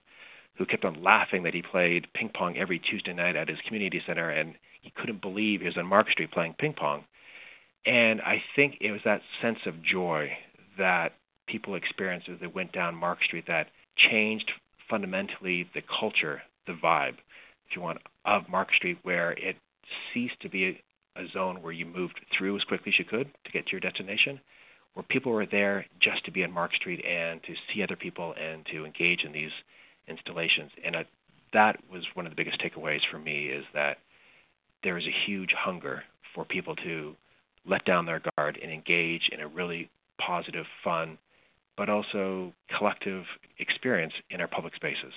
who 0.58 0.66
kept 0.66 0.86
on 0.86 1.02
laughing 1.04 1.44
that 1.44 1.54
he 1.54 1.62
played 1.62 2.08
ping 2.14 2.30
pong 2.34 2.58
every 2.58 2.80
Tuesday 2.80 3.14
night 3.14 3.36
at 3.36 3.50
his 3.50 3.58
community 3.66 4.02
center, 4.06 4.30
and 4.30 4.56
he 4.82 4.92
couldn't 4.96 5.22
believe 5.22 5.62
he 5.62 5.66
was 5.66 5.78
on 5.78 5.88
Market 5.88 6.12
Street 6.14 6.32
playing 6.32 6.56
ping 6.60 6.74
pong. 6.74 7.04
And 7.86 8.22
I 8.22 8.42
think 8.56 8.78
it 8.80 8.92
was 8.92 9.02
that 9.06 9.22
sense 9.42 9.60
of 9.66 9.84
joy 9.84 10.30
that 10.78 11.14
people 11.48 11.76
experienced 11.76 12.30
as 12.30 12.40
they 12.40 12.48
went 12.48 12.72
down 12.72 12.96
Market 12.96 13.26
Street 13.26 13.46
that 13.48 13.68
changed 14.10 14.52
fundamentally 14.90 15.68
the 15.74 15.82
culture, 16.00 16.42
the 16.68 16.74
vibe, 16.74 17.18
if 17.68 17.76
you 17.76 17.82
want, 17.82 18.00
of 18.26 18.44
Market 18.50 18.76
Street, 18.76 18.98
where 19.04 19.32
it 19.32 19.56
ceased 20.14 20.40
to 20.42 20.50
be 20.50 20.82
a, 21.16 21.28
zone 21.34 21.62
where 21.62 21.74
you 21.74 21.86
moved 21.86 22.20
through 22.38 22.56
as 22.56 22.64
quickly 22.64 22.92
as 22.94 23.00
you 23.00 23.06
could 23.06 23.32
to 23.46 23.52
get 23.52 23.66
to 23.66 23.72
your 23.72 23.82
destination, 23.82 24.40
where 24.94 25.04
people 25.10 25.32
were 25.32 25.46
there 25.46 25.86
just 26.02 26.24
to 26.26 26.32
be 26.32 26.44
on 26.44 26.52
Market 26.52 26.78
Street 26.78 27.04
and 27.06 27.42
to 27.44 27.54
see 27.74 27.82
other 27.84 27.96
people 27.96 28.34
and 28.40 28.66
to 28.72 28.86
engage 28.86 29.24
in 29.24 29.32
these 29.32 29.52
installations. 30.08 30.72
And 30.86 30.96
I, 30.96 31.06
that 31.54 31.78
was 31.92 32.04
one 32.14 32.26
of 32.26 32.32
the 32.32 32.36
biggest 32.36 32.62
takeaways 32.62 33.00
for 33.12 33.20
me 33.20 33.48
is 33.48 33.66
that 33.74 33.98
there 34.84 34.98
is 34.98 35.06
a 35.06 35.30
huge 35.30 35.52
hunger 35.58 36.04
for 36.36 36.46
people 36.46 36.76
to 36.78 37.16
let 37.66 37.86
down 37.86 38.06
their 38.06 38.22
guard 38.36 38.60
and 38.62 38.72
engage 38.72 39.30
in 39.32 39.40
a 39.40 39.48
really 39.48 39.90
positive, 40.20 40.66
fun, 40.84 41.18
but 41.78 41.90
also 41.90 42.54
collective 42.78 43.24
experience 43.60 44.14
in 44.30 44.42
our 44.42 44.48
public 44.48 44.76
spaces. 44.76 45.14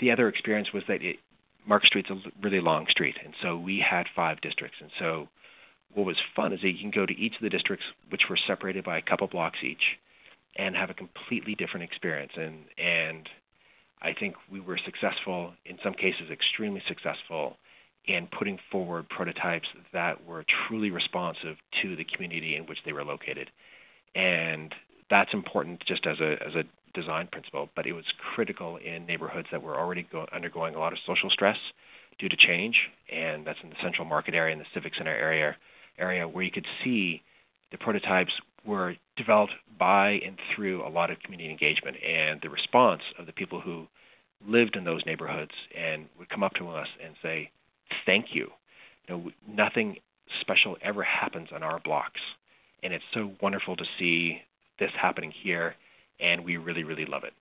The 0.00 0.10
other 0.10 0.28
experience 0.28 0.68
was 0.72 0.82
that 0.88 1.02
it, 1.02 1.16
Market 1.66 1.86
Street's 1.86 2.10
a 2.10 2.16
really 2.42 2.60
long 2.60 2.86
street, 2.90 3.16
and 3.24 3.34
so 3.42 3.56
we 3.56 3.78
had 3.88 4.06
five 4.14 4.40
districts. 4.40 4.78
And 4.80 4.90
so 4.98 5.28
what 5.94 6.06
was 6.06 6.16
fun 6.34 6.52
is 6.52 6.60
that 6.62 6.70
you 6.70 6.78
can 6.80 6.90
go 6.90 7.06
to 7.06 7.12
each 7.12 7.34
of 7.36 7.42
the 7.42 7.50
districts, 7.50 7.84
which 8.10 8.22
were 8.28 8.38
separated 8.46 8.84
by 8.84 8.98
a 8.98 9.02
couple 9.02 9.26
blocks 9.26 9.58
each, 9.62 9.82
and 10.56 10.74
have 10.76 10.90
a 10.90 10.94
completely 10.94 11.54
different 11.54 11.84
experience. 11.84 12.32
And 12.36 12.64
and 12.78 13.28
I 14.00 14.12
think 14.18 14.34
we 14.50 14.60
were 14.60 14.78
successful, 14.84 15.52
in 15.64 15.78
some 15.84 15.94
cases, 15.94 16.30
extremely 16.30 16.82
successful 16.88 17.56
in 18.06 18.26
putting 18.36 18.58
forward 18.70 19.08
prototypes 19.08 19.68
that 19.92 20.26
were 20.26 20.44
truly 20.66 20.90
responsive 20.90 21.56
to 21.82 21.94
the 21.94 22.04
community 22.04 22.56
in 22.56 22.66
which 22.66 22.78
they 22.84 22.92
were 22.92 23.04
located. 23.04 23.48
And 24.14 24.74
that's 25.08 25.32
important 25.32 25.84
just 25.86 26.06
as 26.06 26.18
a 26.20 26.32
as 26.44 26.54
a 26.54 26.64
design 26.94 27.28
principle, 27.30 27.68
but 27.74 27.86
it 27.86 27.92
was 27.92 28.04
critical 28.34 28.76
in 28.76 29.06
neighborhoods 29.06 29.48
that 29.50 29.62
were 29.62 29.78
already 29.78 30.06
go, 30.10 30.26
undergoing 30.32 30.74
a 30.74 30.78
lot 30.78 30.92
of 30.92 30.98
social 31.06 31.30
stress 31.30 31.56
due 32.18 32.28
to 32.28 32.36
change, 32.36 32.76
and 33.10 33.46
that's 33.46 33.58
in 33.62 33.70
the 33.70 33.76
central 33.82 34.06
market 34.06 34.34
area 34.34 34.52
and 34.52 34.60
the 34.60 34.66
civic 34.74 34.94
center 34.96 35.14
area 35.14 35.56
area 35.98 36.26
where 36.26 36.44
you 36.44 36.50
could 36.50 36.66
see 36.82 37.22
the 37.70 37.78
prototypes 37.78 38.32
were 38.64 38.94
developed 39.16 39.52
by 39.78 40.20
and 40.24 40.38
through 40.54 40.86
a 40.86 40.88
lot 40.88 41.10
of 41.10 41.18
community 41.20 41.50
engagement 41.50 41.96
and 42.02 42.40
the 42.40 42.48
response 42.48 43.02
of 43.18 43.26
the 43.26 43.32
people 43.32 43.60
who 43.60 43.86
lived 44.46 44.76
in 44.76 44.84
those 44.84 45.04
neighborhoods 45.06 45.52
and 45.76 46.06
would 46.18 46.28
come 46.28 46.42
up 46.42 46.54
to 46.54 46.68
us 46.68 46.88
and 47.04 47.14
say, 47.22 47.50
"Thank 48.06 48.34
you." 48.34 48.52
You 49.06 49.16
know, 49.16 49.32
nothing 49.46 49.98
special 50.40 50.78
ever 50.82 51.02
happens 51.02 51.52
on 51.52 51.62
our 51.62 51.78
blocks, 51.80 52.20
and 52.82 52.92
it's 52.92 53.04
so 53.12 53.34
wonderful 53.40 53.76
to 53.76 53.84
see 53.98 54.42
this 54.78 54.92
happening 54.92 55.30
here, 55.30 55.76
and 56.22 56.44
we 56.44 56.56
really, 56.56 56.84
really 56.84 57.06
love 57.06 57.24
it. 57.24 57.34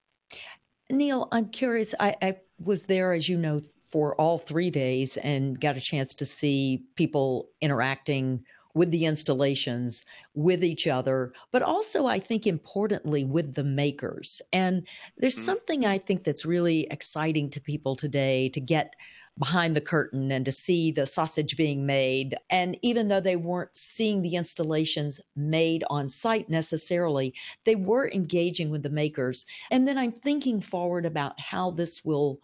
Neil, 0.90 1.28
I'm 1.32 1.50
curious. 1.50 1.96
I, 1.98 2.16
I, 2.22 2.36
was 2.64 2.84
there, 2.84 3.14
as 3.14 3.28
you 3.28 3.38
know, 3.38 3.62
for 3.86 4.16
all 4.16 4.38
three 4.38 4.70
days 4.70 5.18
and 5.18 5.60
got 5.60 5.78
a 5.78 5.82
chance 5.82 6.16
to 6.16 6.26
see 6.26 6.84
people 6.96 7.50
interacting 7.60 8.46
with 8.74 8.92
the 8.92 9.06
installations, 9.06 10.06
with 10.34 10.64
each 10.64 10.88
other, 10.88 11.34
but 11.52 11.62
also, 11.62 12.06
I 12.06 12.20
think, 12.20 12.48
importantly, 12.48 13.24
with 13.24 13.54
the 13.54 13.64
makers. 13.64 14.42
And 14.52 14.88
there's 15.18 15.36
mm-hmm. 15.36 15.46
something 15.46 15.86
I 15.86 15.98
think 15.98 16.24
that's 16.24 16.46
really 16.46 16.88
exciting 16.90 17.52
to 17.52 17.62
people 17.62 17.96
today 17.96 18.50
to 18.50 18.60
get 18.60 18.96
behind 19.38 19.76
the 19.76 19.82
curtain 19.82 20.32
and 20.32 20.46
to 20.46 20.52
see 20.52 20.92
the 20.92 21.06
sausage 21.06 21.56
being 21.56 21.86
made. 21.86 22.36
And 22.50 22.78
even 22.82 23.08
though 23.08 23.22
they 23.22 23.38
weren't 23.38 23.76
seeing 23.76 24.22
the 24.22 24.36
installations 24.36 25.22
made 25.36 25.84
on 25.90 26.10
site 26.10 26.50
necessarily, 26.50 27.34
they 27.64 27.76
were 27.76 28.10
engaging 28.10 28.70
with 28.70 28.84
the 28.84 28.90
makers. 28.90 29.46
And 29.72 29.88
then 29.88 29.98
I'm 29.98 30.12
thinking 30.12 30.62
forward 30.62 31.06
about 31.06 31.40
how 31.40 31.72
this 31.72 32.04
will 32.04 32.40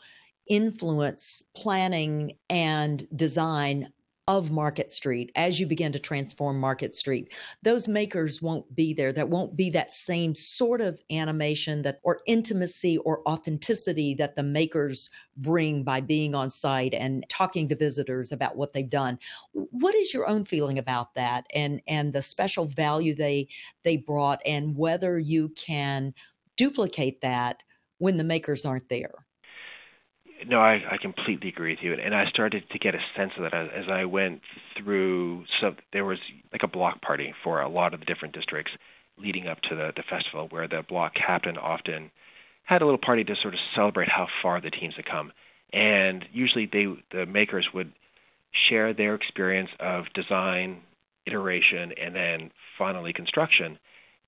influence 0.48 1.44
planning 1.56 2.38
and 2.50 3.06
design 3.14 3.92
of 4.28 4.52
Market 4.52 4.92
Street 4.92 5.32
as 5.36 5.58
you 5.58 5.68
begin 5.68 5.94
to 5.94 6.00
transform 6.00 6.60
Market 6.60 6.94
Street. 6.94 7.34
Those 7.64 7.88
makers 7.88 8.42
won't 8.42 8.74
be 8.74 8.94
there. 8.94 9.14
That 9.14 9.30
won't 9.30 9.56
be 9.56 9.72
that 9.72 9.92
same 9.92 10.36
sort 10.36 10.82
of 10.82 11.02
animation 11.10 11.84
that 11.84 12.00
or 12.04 12.20
intimacy 12.28 12.98
or 12.98 13.28
authenticity 13.28 14.16
that 14.16 14.36
the 14.36 14.44
makers 14.44 15.12
bring 15.38 15.84
by 15.84 16.02
being 16.02 16.36
on 16.36 16.50
site 16.50 16.94
and 16.94 17.24
talking 17.30 17.70
to 17.70 17.76
visitors 17.76 18.34
about 18.34 18.58
what 18.58 18.74
they've 18.74 18.90
done. 18.90 19.20
What 19.54 19.96
is 19.96 20.14
your 20.14 20.28
own 20.28 20.44
feeling 20.44 20.78
about 20.78 21.16
that 21.16 21.46
and 21.54 21.82
and 21.88 22.12
the 22.12 22.22
special 22.22 22.66
value 22.66 23.16
they 23.16 23.48
they 23.84 23.96
brought 23.96 24.42
and 24.46 24.76
whether 24.76 25.18
you 25.18 25.50
can 25.50 26.14
duplicate 26.58 27.22
that 27.22 27.64
when 27.98 28.18
the 28.18 28.24
makers 28.26 28.66
aren't 28.66 28.90
there? 28.90 29.27
No, 30.46 30.60
I, 30.60 30.82
I 30.92 30.98
completely 31.02 31.50
agree 31.50 31.72
with 31.72 31.80
you, 31.82 31.94
and 31.94 32.14
I 32.14 32.26
started 32.30 32.64
to 32.72 32.80
get 32.80 32.96
a 32.96 33.00
sense 33.16 33.32
of 33.38 33.44
that 33.44 33.54
as, 33.54 33.70
as 33.74 33.86
I 33.90 34.06
went 34.06 34.42
through. 34.78 35.46
So 35.62 35.76
there 35.94 36.06
was 36.06 36.20
like 36.52 36.64
a 36.64 36.68
block 36.68 37.02
party 37.02 37.34
for 37.44 37.62
a 37.62 37.70
lot 37.70 37.94
of 37.94 38.00
the 38.00 38.06
different 38.06 38.34
districts 38.34 38.72
leading 39.18 39.48
up 39.48 39.60
to 39.62 39.76
the 39.76 39.92
the 39.96 40.04
festival, 40.10 40.48
where 40.50 40.68
the 40.68 40.84
block 40.88 41.14
captain 41.16 41.58
often 41.58 42.12
had 42.64 42.82
a 42.82 42.86
little 42.86 43.00
party 43.04 43.24
to 43.24 43.36
sort 43.42 43.54
of 43.54 43.60
celebrate 43.76 44.10
how 44.10 44.28
far 44.42 44.62
the 44.62 44.70
teams 44.70 44.96
had 44.96 45.06
come, 45.06 45.32
and 45.74 46.26
usually 46.32 46.70
they 46.72 46.88
the 47.12 47.26
makers 47.26 47.68
would 47.74 47.92
share 48.70 48.94
their 48.94 49.16
experience 49.16 49.70
of 49.80 50.06
design, 50.14 50.82
iteration, 51.26 51.94
and 51.94 52.16
then 52.16 52.52
finally 52.78 53.14
construction, 53.14 53.78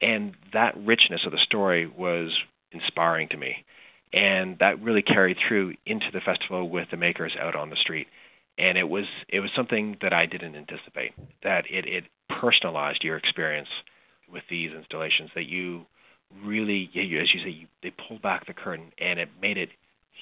and 0.01 0.33
that 0.53 0.75
richness 0.77 1.21
of 1.25 1.31
the 1.31 1.39
story 1.39 1.87
was 1.87 2.31
inspiring 2.71 3.27
to 3.29 3.37
me 3.37 3.65
and 4.13 4.57
that 4.59 4.81
really 4.81 5.01
carried 5.01 5.37
through 5.47 5.75
into 5.85 6.07
the 6.11 6.19
festival 6.19 6.69
with 6.69 6.89
the 6.91 6.97
makers 6.97 7.33
out 7.39 7.55
on 7.55 7.69
the 7.69 7.75
street. 7.75 8.07
And 8.57 8.77
it 8.77 8.89
was 8.89 9.05
it 9.29 9.39
was 9.39 9.51
something 9.55 9.97
that 10.01 10.13
I 10.13 10.25
didn't 10.25 10.55
anticipate. 10.55 11.13
That 11.43 11.65
it 11.69 11.85
it 11.85 12.03
personalized 12.41 13.03
your 13.03 13.17
experience 13.17 13.69
with 14.31 14.43
these 14.49 14.71
installations. 14.73 15.29
That 15.35 15.45
you 15.45 15.85
really, 16.43 16.89
as 16.95 17.33
you 17.33 17.41
say, 17.43 17.49
you, 17.49 17.67
they 17.81 17.91
pulled 17.91 18.21
back 18.21 18.47
the 18.47 18.53
curtain 18.53 18.91
and 18.99 19.19
it 19.19 19.29
made 19.41 19.57
it 19.57 19.69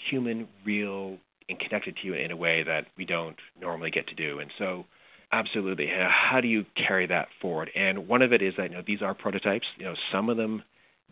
human, 0.10 0.48
real, 0.66 1.18
and 1.50 1.60
connected 1.60 1.98
to 1.98 2.08
you 2.08 2.14
in 2.14 2.32
a 2.32 2.36
way 2.36 2.64
that 2.64 2.86
we 2.98 3.06
don't 3.06 3.38
normally 3.60 3.90
get 3.90 4.08
to 4.08 4.16
do. 4.16 4.40
And 4.40 4.52
so, 4.60 4.86
absolutely, 5.32 5.88
how 5.88 6.40
do 6.42 6.48
you 6.48 6.66
carry 6.76 7.08
that 7.08 7.30
forward? 7.42 7.72
And 7.76 8.08
one 8.08 8.22
of 8.22 8.34
it 8.34 8.42
is 8.42 8.54
that 8.58 8.70
you 8.70 8.76
know 8.76 8.84
these 8.86 9.02
are 9.02 9.16
prototypes. 9.16 9.66
You 9.78 9.86
know, 9.86 9.96
some 10.12 10.30
of 10.30 10.38
them 10.38 10.64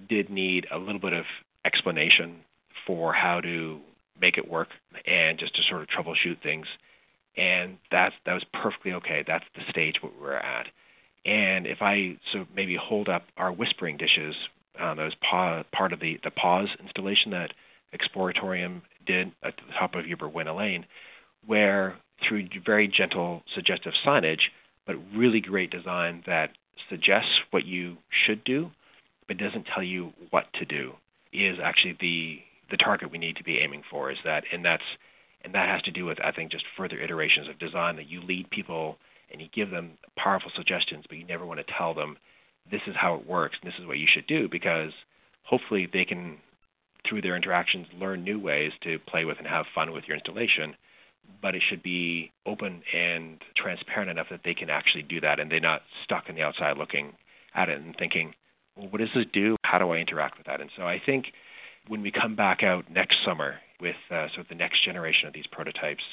did 0.08 0.30
need 0.30 0.68
a 0.72 0.78
little 0.78 1.00
bit 1.00 1.14
of 1.14 1.26
explanation 1.66 2.42
for 2.86 3.14
how 3.14 3.42
to 3.42 3.80
make 4.20 4.38
it 4.38 4.50
work 4.50 4.70
and 5.06 5.38
just 5.40 5.56
to 5.56 5.62
sort 5.70 5.82
of 5.82 5.88
troubleshoot 5.88 6.42
things. 6.42 6.68
And 7.38 7.78
that's 7.92 8.16
that 8.26 8.34
was 8.34 8.46
perfectly 8.54 8.94
okay. 8.94 9.24
That's 9.28 9.44
the 9.56 9.62
stage 9.70 9.96
where 10.02 10.12
we're 10.22 10.34
at. 10.38 10.68
And 11.26 11.68
if 11.68 11.80
I 11.82 12.18
so 12.32 12.46
maybe 12.56 12.78
hold 12.82 13.10
up 13.10 13.24
our 13.36 13.52
whispering 13.52 13.98
dishes, 13.98 14.36
um, 14.80 14.98
that 14.98 15.04
was 15.04 15.16
pa- 15.30 15.64
part 15.76 15.92
of 15.92 16.00
the 16.00 16.20
the 16.24 16.32
pause 16.32 16.70
installation 16.82 17.32
that 17.32 17.52
Exploratorium 17.94 18.82
did 19.06 19.32
at 19.44 19.56
the 19.58 19.74
top 19.78 19.96
of 19.96 20.08
Yerba 20.08 20.30
Buena 20.30 20.56
Lane, 20.56 20.86
where 21.46 21.98
through 22.28 22.48
very 22.66 22.88
gentle 22.88 23.44
suggestive 23.54 23.94
signage, 24.06 24.52
but 24.88 24.96
really 25.16 25.42
great 25.42 25.72
design 25.72 26.24
that 26.26 26.52
suggests 26.90 27.30
what 27.52 27.66
you 27.66 27.98
should 28.26 28.44
do, 28.44 28.72
but 29.28 29.38
doesn't 29.38 29.66
tell 29.74 29.84
you 29.84 30.12
what 30.30 30.46
to 30.54 30.66
do, 30.66 30.94
is 31.34 31.58
actually 31.62 31.98
the 32.00 32.40
the 32.72 32.78
target 32.78 33.12
we 33.12 33.18
need 33.18 33.36
to 33.38 33.44
be 33.44 33.60
aiming 33.60 33.84
for. 33.90 34.12
Is 34.12 34.18
that 34.26 34.44
and 34.52 34.64
that's 34.64 34.84
and 35.44 35.54
that 35.54 35.70
has 35.70 35.82
to 35.84 35.92
do 35.92 36.06
with 36.06 36.18
I 36.24 36.32
think 36.32 36.52
just 36.52 36.66
further 36.78 37.00
iterations 37.00 37.48
of 37.50 37.60
design 37.60 37.96
that 37.98 38.10
you 38.10 38.22
lead 38.22 38.50
people 38.50 38.98
and 39.32 39.42
you 39.42 39.48
give 39.54 39.72
them 39.72 39.98
powerful 40.18 40.52
suggestions, 40.56 41.06
but 41.10 41.18
you 41.18 41.26
never 41.26 41.46
want 41.46 41.60
to 41.60 41.74
tell 41.78 41.94
them 41.94 42.18
this 42.72 42.82
is 42.88 42.96
how 43.00 43.16
it 43.16 43.28
works 43.28 43.58
and 43.62 43.72
this 43.72 43.80
is 43.80 43.88
what 43.88 43.98
you 43.98 44.08
should 44.12 44.28
do 44.28 44.48
because 44.50 44.92
hopefully 45.44 45.88
they 45.92 46.06
can 46.06 46.38
through 47.08 47.22
their 47.22 47.36
interactions 47.36 47.86
learn 48.00 48.24
new 48.24 48.40
ways 48.40 48.72
to 48.82 48.98
play 49.08 49.26
with 49.26 49.38
and 49.38 49.48
have 49.48 49.66
fun 49.74 49.92
with 49.92 50.04
your 50.08 50.18
installation 50.18 50.76
but 51.42 51.56
it 51.56 51.62
should 51.70 51.82
be 51.82 52.32
open 52.46 52.82
and 52.94 53.42
transparent 53.56 54.10
enough 54.10 54.28
that 54.30 54.42
they 54.44 54.54
can 54.54 54.70
actually 54.70 55.04
do 55.04 55.20
that 55.20 55.40
and 55.40 55.52
they're 55.52 55.60
not 55.60 55.82
stuck 56.04 56.26
on 56.30 56.36
the 56.36 56.42
outside 56.42 56.78
looking 56.78 57.14
at 57.54 57.70
it 57.70 57.80
and 57.80 57.96
thinking 57.98 58.34
well, 58.76 58.88
what 58.90 59.00
does 59.00 59.10
this 59.16 59.26
do 59.34 59.56
how 59.64 59.78
do 59.78 59.92
i 59.92 59.98
interact 59.98 60.38
with 60.38 60.48
that 60.48 60.62
and 60.62 60.70
so 60.76 60.84
i 60.84 61.02
think 61.04 61.26
when 61.88 62.02
we 62.02 62.12
come 62.12 62.36
back 62.36 62.64
out 62.64 62.90
next 62.92 63.18
summer 63.26 63.56
with 63.80 63.96
uh, 64.10 64.28
sort 64.34 64.40
of 64.40 64.50
the 64.50 64.56
next 64.56 64.84
generation 64.86 65.28
of 65.28 65.34
these 65.34 65.48
prototypes 65.52 66.04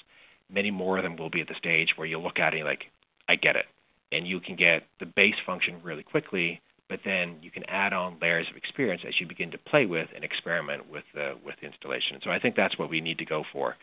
many 0.50 0.70
more 0.70 0.98
of 0.98 1.04
them 1.04 1.16
will 1.16 1.30
be 1.30 1.40
at 1.40 1.48
the 1.48 1.54
stage 1.58 1.88
where 1.96 2.06
you 2.06 2.18
look 2.18 2.38
at 2.38 2.54
it 2.54 2.58
and 2.58 2.66
like 2.66 2.84
i 3.28 3.34
get 3.34 3.56
it 3.56 3.66
and 4.10 4.26
you 4.26 4.40
can 4.40 4.56
get 4.56 4.82
the 5.00 5.06
base 5.06 5.34
function 5.46 5.80
really 5.82 6.02
quickly 6.02 6.60
but 6.92 7.00
then 7.06 7.36
you 7.40 7.50
can 7.50 7.64
add 7.68 7.94
on 7.94 8.18
layers 8.20 8.46
of 8.50 8.56
experience 8.58 9.00
as 9.08 9.14
you 9.18 9.26
begin 9.26 9.50
to 9.52 9.56
play 9.56 9.86
with 9.86 10.08
and 10.14 10.22
experiment 10.22 10.90
with 10.90 11.04
the 11.14 11.32
with 11.42 11.54
installation. 11.62 12.20
So 12.22 12.30
I 12.30 12.38
think 12.38 12.54
that's 12.54 12.78
what 12.78 12.90
we 12.90 13.00
need 13.00 13.16
to 13.16 13.24
go 13.24 13.44
for. 13.50 13.76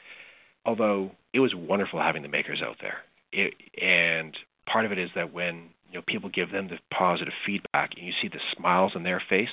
Although 0.64 1.10
it 1.34 1.40
was 1.40 1.52
wonderful 1.56 2.00
having 2.00 2.22
the 2.22 2.28
makers 2.28 2.62
out 2.64 2.76
there, 2.80 3.00
it, 3.34 3.56
and 3.82 4.38
part 4.72 4.86
of 4.86 4.92
it 4.92 5.00
is 5.00 5.10
that 5.16 5.34
when 5.34 5.72
you 5.90 5.98
know 5.98 6.04
people 6.06 6.30
give 6.30 6.52
them 6.52 6.68
the 6.68 6.78
positive 6.96 7.34
feedback 7.48 7.92
and 7.98 8.06
you 8.06 8.14
see 8.22 8.28
the 8.28 8.40
smiles 8.56 8.92
on 8.96 9.02
their 9.02 9.24
face, 9.28 9.50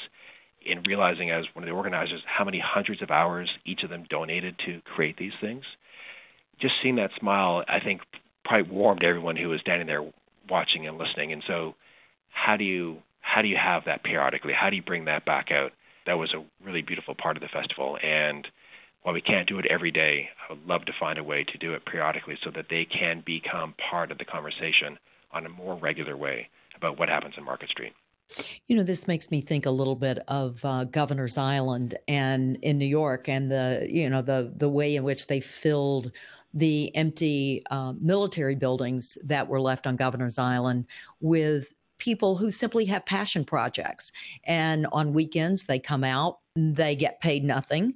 in 0.67 0.83
realizing 0.83 1.31
as 1.31 1.45
one 1.55 1.63
of 1.65 1.69
the 1.69 1.75
organizers 1.75 2.23
how 2.27 2.45
many 2.45 2.63
hundreds 2.65 3.03
of 3.03 3.11
hours 3.11 3.51
each 3.65 3.83
of 3.83 3.91
them 3.91 4.07
donated 4.09 4.57
to 4.67 4.81
create 4.95 5.17
these 5.17 5.33
things, 5.41 5.65
just 6.61 6.75
seeing 6.83 6.97
that 6.97 7.11
smile, 7.19 7.65
I 7.69 7.81
think 7.81 8.01
probably 8.45 8.71
warmed 8.71 9.05
everyone 9.05 9.37
who 9.37 9.49
was 9.49 9.61
standing 9.61 9.87
there 9.87 10.05
watching 10.49 10.87
and 10.87 10.99
listening. 10.99 11.33
And 11.33 11.43
so, 11.47 11.75
how 12.31 12.57
do 12.57 12.65
you 12.65 12.99
how 13.21 13.43
do 13.43 13.49
you 13.49 13.57
have 13.63 13.85
that 13.87 14.05
periodically? 14.05 14.53
How 14.59 14.71
do 14.71 14.77
you 14.77 14.83
bring 14.83 15.07
that 15.07 15.25
back 15.25 15.49
out? 15.51 15.73
That 16.07 16.15
was 16.15 16.33
a 16.33 16.45
really 16.65 16.83
beautiful 16.83 17.15
part 17.15 17.37
of 17.37 17.43
the 17.43 17.49
festival. 17.49 17.99
And 18.03 18.47
while 19.03 19.15
we 19.15 19.21
can't 19.21 19.49
do 19.49 19.59
it 19.59 19.67
every 19.67 19.91
day, 19.91 20.29
I 20.49 20.53
would 20.53 20.67
love 20.67 20.85
to 20.87 20.93
find 20.99 21.19
a 21.19 21.25
way 21.25 21.45
to 21.45 21.59
do 21.59 21.75
it 21.75 21.85
periodically 21.85 22.39
so 22.45 22.51
that 22.55 22.67
they 22.71 22.87
can 22.87 23.23
become 23.27 23.75
part 23.91 24.11
of 24.13 24.19
the 24.19 24.25
conversation 24.25 24.99
on 25.33 25.45
a 25.45 25.49
more 25.49 25.77
regular 25.77 26.17
way 26.17 26.49
about 26.77 26.99
what 26.99 27.09
happens 27.09 27.35
in 27.37 27.45
Market 27.45 27.69
Street. 27.69 27.93
You 28.69 28.77
know, 28.77 28.83
this 28.83 29.07
makes 29.07 29.31
me 29.31 29.43
think 29.43 29.67
a 29.67 29.71
little 29.71 29.95
bit 29.95 30.19
of 30.27 30.65
uh, 30.65 30.85
Governor's 30.85 31.39
Island 31.39 31.97
and 32.09 32.59
in 32.63 32.79
New 32.79 32.87
York, 32.87 33.29
and 33.29 33.51
the 33.51 33.87
you 33.89 34.11
know 34.11 34.23
the 34.23 34.53
the 34.57 34.69
way 34.69 34.97
in 34.97 35.05
which 35.05 35.29
they 35.29 35.41
filled 35.41 36.11
the 36.53 36.95
empty 36.97 37.63
uh, 37.71 37.93
military 38.01 38.57
buildings 38.57 39.19
that 39.25 39.49
were 39.49 39.61
left 39.61 39.87
on 39.87 39.97
Governor's 39.97 40.39
Island 40.39 40.87
with 41.21 41.73
people 41.99 42.37
who 42.37 42.51
simply 42.51 42.87
have 42.87 43.07
passion 43.07 43.45
projects. 43.45 44.13
And 44.45 44.87
on 44.91 45.13
weekends, 45.13 45.65
they 45.65 45.79
come 45.79 46.05
out, 46.05 46.39
they 46.57 46.97
get 46.97 47.21
paid 47.21 47.45
nothing. 47.45 47.95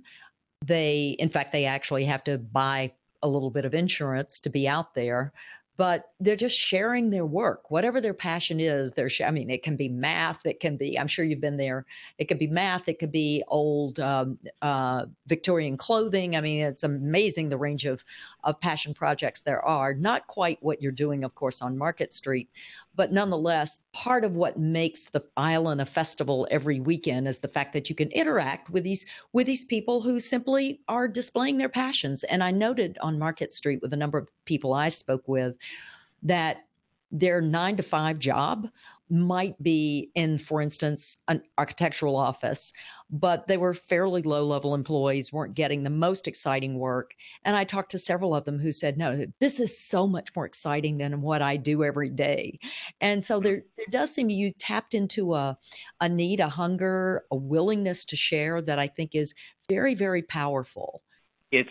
They, 0.65 1.17
in 1.19 1.31
fact, 1.31 1.53
they 1.53 1.65
actually 1.65 2.05
have 2.05 2.25
to 2.25 2.39
buy 2.39 2.93
a 3.23 3.29
little 3.29 3.50
bit 3.50 3.65
of 3.65 3.75
insurance 3.75 4.41
to 4.41 4.50
be 4.50 4.69
out 4.69 4.95
there 4.95 5.33
but 5.81 6.13
they're 6.21 6.37
just 6.37 6.59
sharing 6.59 7.09
their 7.09 7.25
work, 7.25 7.71
whatever 7.71 8.03
their 8.03 8.13
passion 8.13 8.61
is. 8.61 8.93
They're, 8.93 9.09
sh- 9.09 9.23
I 9.23 9.31
mean, 9.31 9.49
it 9.49 9.63
can 9.63 9.77
be 9.77 9.89
math, 9.89 10.45
it 10.45 10.61
can 10.61 10.77
be, 10.77 10.99
I'm 10.99 11.07
sure 11.07 11.25
you've 11.25 11.41
been 11.41 11.57
there. 11.57 11.87
It 12.19 12.27
could 12.27 12.39
be 12.39 12.49
math, 12.49 12.91
it 12.91 12.99
could 12.99 13.13
be 13.13 13.43
old 13.49 13.99
um, 13.99 14.39
uh, 14.61 15.07
Victorian 15.27 15.79
clothing. 15.79 16.37
I 16.37 16.43
mean, 16.43 16.67
it's 16.67 16.83
amazing 16.83 17.49
the 17.49 17.57
range 17.57 17.87
of, 17.87 18.05
of 18.45 18.61
passion 18.61 18.93
projects 18.93 19.41
there 19.41 19.65
are. 19.65 19.95
Not 19.95 20.27
quite 20.27 20.59
what 20.61 20.83
you're 20.83 20.93
doing, 20.93 21.25
of 21.25 21.35
course, 21.35 21.62
on 21.62 21.79
Market 21.79 22.12
Street, 22.12 22.51
but 22.94 23.12
nonetheless, 23.12 23.81
part 23.92 24.24
of 24.24 24.35
what 24.35 24.59
makes 24.59 25.07
the 25.07 25.24
island 25.37 25.81
a 25.81 25.87
festival 25.87 26.46
every 26.50 26.81
weekend 26.81 27.29
is 27.29 27.38
the 27.38 27.48
fact 27.48 27.74
that 27.74 27.88
you 27.88 27.96
can 27.96 28.11
interact 28.11 28.68
with 28.68 28.85
these 28.85 29.07
with 29.33 29.46
these 29.46 29.64
people 29.64 30.00
who 30.00 30.20
simply 30.20 30.81
are 30.88 31.09
displaying 31.09 31.59
their 31.59 31.68
passions. 31.68 32.24
And 32.24 32.42
I 32.42 32.50
noted 32.50 32.98
on 33.00 33.18
Market 33.18 33.53
Street 33.53 33.81
with 33.83 33.92
a 33.92 33.96
number 33.96 34.18
of 34.18 34.29
people 34.44 34.74
I 34.74 34.88
spoke 34.88 35.26
with 35.26 35.57
that 36.24 36.64
their 37.12 37.40
nine 37.40 37.76
to 37.76 37.83
five 37.83 38.18
job 38.18 38.68
might 39.11 39.61
be 39.62 40.11
in, 40.14 40.38
for 40.38 40.61
instance, 40.61 41.18
an 41.27 41.42
architectural 41.59 42.16
office, 42.16 42.73
but 43.11 43.49
they 43.49 43.57
were 43.57 43.75
fairly 43.75 44.23
low 44.23 44.44
level 44.44 44.75
employees, 44.75 45.33
weren't 45.33 45.55
getting 45.55 45.83
the 45.83 45.90
most 45.90 46.29
exciting 46.29 46.79
work. 46.79 47.14
And 47.44 47.57
I 47.57 47.64
talked 47.64 47.92
to 47.92 47.99
several 47.99 48.35
of 48.35 48.44
them 48.44 48.59
who 48.59 48.73
said, 48.73 48.96
no, 48.96 49.27
this 49.40 49.61
is 49.61 49.79
so 49.79 50.07
much 50.07 50.35
more 50.37 50.46
exciting 50.46 50.99
than 50.99 51.23
what 51.23 51.42
I 51.42 51.57
do 51.57 51.83
every 51.83 52.11
day. 52.11 52.61
And 53.01 53.25
so 53.25 53.40
there, 53.40 53.64
there 53.77 53.87
does 53.90 54.14
seem 54.14 54.31
you 54.31 54.53
tapped 54.53 54.94
into 54.94 55.35
a, 55.35 55.59
a 56.01 56.09
need, 56.09 56.40
a 56.40 56.49
hunger, 56.49 57.25
a 57.31 57.37
willingness 57.37 58.07
to 58.07 58.16
share 58.16 58.62
that 58.62 58.79
I 58.79 58.87
think 58.87 59.14
is 59.14 59.35
very, 59.68 59.94
very 59.94 60.23
powerful. 60.23 61.03
It's 61.51 61.68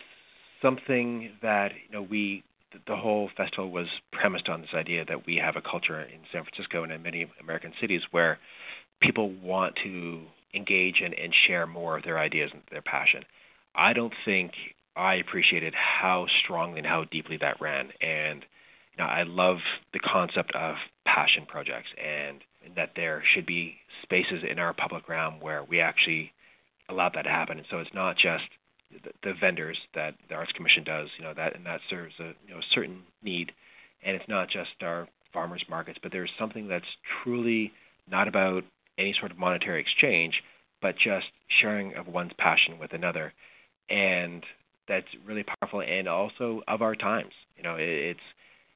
something 0.61 1.31
that, 1.41 1.71
you 1.87 1.93
know, 1.93 2.01
we 2.01 2.43
the 2.87 2.95
whole 2.95 3.29
festival 3.35 3.71
was 3.71 3.87
premised 4.11 4.49
on 4.49 4.61
this 4.61 4.69
idea 4.73 5.05
that 5.05 5.25
we 5.25 5.37
have 5.43 5.55
a 5.55 5.61
culture 5.61 5.99
in 6.01 6.19
San 6.31 6.43
Francisco 6.43 6.83
and 6.83 6.91
in 6.91 7.01
many 7.01 7.29
American 7.41 7.73
cities 7.81 8.01
where 8.11 8.39
people 9.01 9.31
want 9.41 9.75
to 9.83 10.21
engage 10.53 10.95
and, 11.03 11.13
and 11.13 11.33
share 11.47 11.65
more 11.65 11.97
of 11.97 12.03
their 12.03 12.19
ideas 12.19 12.49
and 12.53 12.61
their 12.71 12.81
passion. 12.81 13.23
I 13.75 13.93
don't 13.93 14.13
think 14.25 14.51
I 14.95 15.15
appreciated 15.15 15.73
how 15.73 16.25
strongly 16.43 16.79
and 16.79 16.87
how 16.87 17.05
deeply 17.11 17.37
that 17.41 17.61
ran. 17.61 17.89
And 18.01 18.43
you 18.91 19.03
know, 19.03 19.09
I 19.09 19.23
love 19.23 19.57
the 19.93 19.99
concept 19.99 20.51
of 20.55 20.75
passion 21.05 21.45
projects 21.47 21.89
and 21.97 22.41
that 22.75 22.91
there 22.95 23.23
should 23.33 23.45
be 23.45 23.75
spaces 24.03 24.43
in 24.49 24.59
our 24.59 24.73
public 24.73 25.07
realm 25.07 25.39
where 25.39 25.63
we 25.63 25.79
actually 25.79 26.33
allow 26.89 27.09
that 27.13 27.23
to 27.23 27.29
happen. 27.29 27.57
And 27.57 27.67
so 27.69 27.79
it's 27.79 27.93
not 27.93 28.15
just 28.15 28.43
the, 29.23 29.33
vendors 29.39 29.77
that 29.95 30.15
the 30.29 30.35
Arts 30.35 30.51
Commission 30.53 30.83
does, 30.83 31.07
you 31.17 31.23
know, 31.23 31.33
that 31.35 31.55
and 31.55 31.65
that 31.65 31.79
serves 31.89 32.13
a 32.19 32.33
you 32.47 32.53
know 32.53 32.59
certain 32.73 33.01
need, 33.23 33.51
and 34.03 34.15
it's 34.15 34.27
not 34.27 34.47
just 34.49 34.69
our 34.81 35.07
farmers 35.33 35.63
markets, 35.69 35.99
but 36.01 36.11
there's 36.11 36.31
something 36.39 36.67
that's 36.67 36.85
truly 37.23 37.71
not 38.09 38.27
about 38.27 38.63
any 38.97 39.13
sort 39.19 39.31
of 39.31 39.37
monetary 39.37 39.81
exchange, 39.81 40.33
but 40.81 40.95
just 40.95 41.27
sharing 41.61 41.95
of 41.95 42.07
one's 42.07 42.31
passion 42.37 42.79
with 42.79 42.93
another, 42.93 43.33
and 43.89 44.43
that's 44.87 45.07
really 45.25 45.43
powerful 45.43 45.81
and 45.81 46.07
also 46.07 46.61
of 46.67 46.81
our 46.81 46.95
times. 46.95 47.33
You 47.57 47.63
know, 47.63 47.75
it, 47.75 47.87
it's 47.87 48.19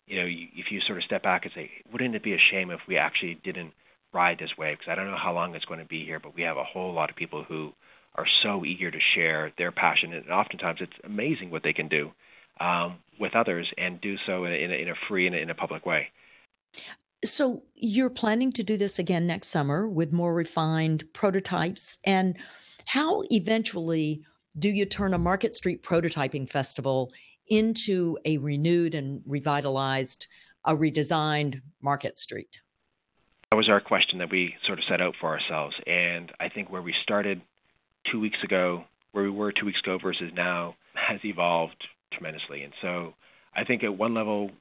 you 0.06 0.20
know, 0.20 0.26
if 0.28 0.66
you 0.70 0.80
sort 0.86 0.98
of 0.98 1.04
step 1.06 1.24
back 1.24 1.44
and 1.44 1.52
say, 1.56 1.72
wouldn't 1.92 2.16
it 2.16 2.24
be 2.24 2.34
a 2.34 2.38
shame 2.52 2.72
if 2.72 2.82
we 2.88 2.98
actually 2.98 3.40
didn't 3.44 3.72
ride 4.14 4.38
this 4.38 4.52
wave? 4.58 4.78
Because 4.78 4.92
I 4.92 4.96
don't 4.96 5.10
know 5.10 5.18
how 5.22 5.34
long 5.34 5.56
it's 5.56 5.66
going 5.66 5.80
to 5.80 5.86
be 5.86 6.04
here, 6.06 6.20
but 6.20 6.36
we 6.36 6.44
have 6.44 6.58
a 6.58 6.64
whole 6.64 6.94
lot 6.94 7.10
of 7.10 7.16
people 7.16 7.44
who 7.44 7.72
are 8.16 8.28
so 8.44 8.64
eager 8.66 8.92
to 8.92 9.00
share 9.16 9.52
their 9.58 9.72
passion, 9.72 10.14
and 10.14 10.30
oftentimes 10.30 10.80
it's 10.82 10.94
amazing 11.04 11.50
what 11.50 11.64
they 11.64 11.74
can 11.74 11.88
do 11.88 12.12
um, 12.60 12.98
with 13.20 13.36
others 13.36 13.68
and 13.78 14.00
do 14.02 14.16
so 14.26 14.46
in 14.46 14.52
a, 14.52 14.56
in 14.56 14.90
a 14.90 14.96
free 15.08 15.28
and 15.28 15.36
in 15.36 15.50
a 15.50 15.56
public 15.56 15.86
way. 15.86 16.10
So 17.26 17.64
you're 17.76 18.10
planning 18.10 18.52
to 18.54 18.64
do 18.64 18.78
this 18.78 19.00
again 19.00 19.28
next 19.28 19.48
summer 19.48 19.88
with 19.88 20.12
more 20.12 20.34
refined 20.34 21.06
prototypes, 21.14 21.98
and 22.04 22.38
how 22.86 23.24
eventually 23.32 24.24
do 24.58 24.70
you 24.70 24.86
turn 24.86 25.14
a 25.14 25.18
Market 25.18 25.56
Street 25.56 25.82
prototyping 25.82 26.48
festival 26.48 27.12
into 27.48 28.18
a 28.26 28.38
renewed 28.38 28.94
and 28.94 29.22
revitalized, 29.26 30.28
a 30.64 30.76
redesigned 30.76 31.62
Market 31.82 32.18
Street? 32.18 32.62
That 33.50 33.58
was 33.58 33.70
our 33.70 33.82
question 33.82 34.20
that 34.20 34.32
we 34.32 34.56
sort 34.66 34.80
of 34.80 34.86
set 34.90 35.02
out 35.02 35.16
for 35.20 35.30
ourselves, 35.30 35.76
and 35.88 36.32
I 36.40 36.50
think 36.50 36.70
where 36.72 36.82
we 36.82 36.94
started 37.04 37.42
two 38.12 38.20
weeks 38.20 38.38
ago, 38.44 38.84
where 39.12 39.24
we 39.24 39.30
were 39.30 39.52
two 39.52 39.66
weeks 39.66 39.80
ago 39.84 39.98
versus 40.02 40.32
now, 40.36 40.76
has 40.96 41.20
evolved 41.24 41.88
tremendously. 42.12 42.64
And 42.64 42.74
so 42.82 43.14
I 43.56 43.64
think 43.64 43.84
at 43.84 43.98
one 43.98 44.14
level, 44.14 44.52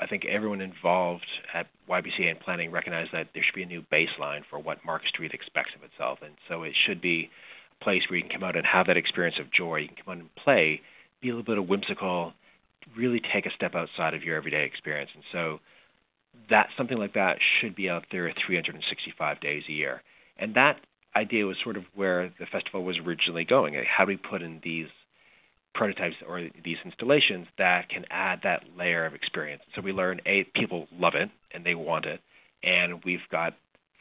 I 0.00 0.06
think 0.06 0.24
everyone 0.24 0.60
involved 0.60 1.26
at 1.54 1.66
YBCA 1.88 2.30
and 2.30 2.40
planning 2.40 2.70
recognized 2.70 3.10
that 3.12 3.28
there 3.34 3.42
should 3.42 3.54
be 3.54 3.62
a 3.62 3.66
new 3.66 3.82
baseline 3.92 4.42
for 4.48 4.58
what 4.58 4.84
Market 4.84 5.08
Street 5.08 5.32
expects 5.32 5.70
of 5.76 5.82
itself. 5.82 6.18
And 6.22 6.34
so 6.48 6.62
it 6.62 6.74
should 6.86 7.00
be 7.00 7.30
a 7.80 7.84
place 7.84 8.02
where 8.08 8.18
you 8.18 8.24
can 8.24 8.32
come 8.32 8.44
out 8.44 8.56
and 8.56 8.66
have 8.66 8.86
that 8.86 8.96
experience 8.96 9.36
of 9.40 9.52
joy. 9.52 9.78
You 9.78 9.88
can 9.88 9.96
come 10.04 10.12
out 10.12 10.20
and 10.20 10.34
play, 10.36 10.80
be 11.20 11.28
a 11.28 11.32
little 11.32 11.44
bit 11.44 11.58
of 11.58 11.68
whimsical, 11.68 12.32
really 12.96 13.20
take 13.32 13.46
a 13.46 13.50
step 13.50 13.74
outside 13.74 14.14
of 14.14 14.22
your 14.22 14.36
everyday 14.36 14.64
experience. 14.64 15.10
And 15.14 15.24
so 15.32 15.60
that 16.50 16.68
something 16.76 16.98
like 16.98 17.14
that 17.14 17.38
should 17.60 17.74
be 17.74 17.88
out 17.88 18.04
there 18.12 18.32
365 18.46 19.40
days 19.40 19.62
a 19.68 19.72
year. 19.72 20.02
And 20.38 20.54
that 20.54 20.76
idea 21.16 21.46
was 21.46 21.56
sort 21.62 21.76
of 21.76 21.84
where 21.94 22.32
the 22.38 22.46
festival 22.46 22.84
was 22.84 22.96
originally 23.04 23.44
going. 23.44 23.74
How 23.86 24.04
do 24.04 24.08
we 24.08 24.16
put 24.16 24.42
in 24.42 24.60
these 24.62 24.88
prototypes 25.74 26.16
or 26.26 26.48
these 26.64 26.76
installations 26.84 27.46
that 27.58 27.88
can 27.88 28.04
add 28.10 28.40
that 28.44 28.64
layer 28.76 29.06
of 29.06 29.14
experience? 29.14 29.62
So 29.74 29.82
we 29.82 29.92
learned 29.92 30.22
a 30.26 30.46
people 30.54 30.86
love 30.92 31.14
it 31.14 31.30
and 31.52 31.64
they 31.64 31.74
want 31.74 32.04
it, 32.04 32.20
and 32.62 33.02
we've 33.04 33.26
got 33.30 33.54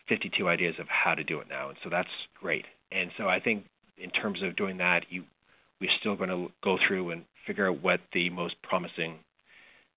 52 0.09 0.47
ideas 0.47 0.75
of 0.79 0.87
how 0.87 1.15
to 1.15 1.23
do 1.23 1.39
it 1.39 1.47
now, 1.49 1.69
and 1.69 1.77
so 1.83 1.89
that's 1.89 2.09
great. 2.39 2.65
And 2.91 3.09
so 3.17 3.27
I 3.27 3.39
think 3.39 3.65
in 3.97 4.09
terms 4.11 4.39
of 4.43 4.55
doing 4.55 4.77
that, 4.77 5.01
you 5.09 5.23
we're 5.81 5.89
still 5.99 6.15
going 6.15 6.29
to 6.29 6.47
go 6.63 6.77
through 6.87 7.11
and 7.11 7.23
figure 7.45 7.69
out 7.69 7.83
what 7.83 7.99
the 8.13 8.29
most 8.29 8.55
promising 8.63 9.15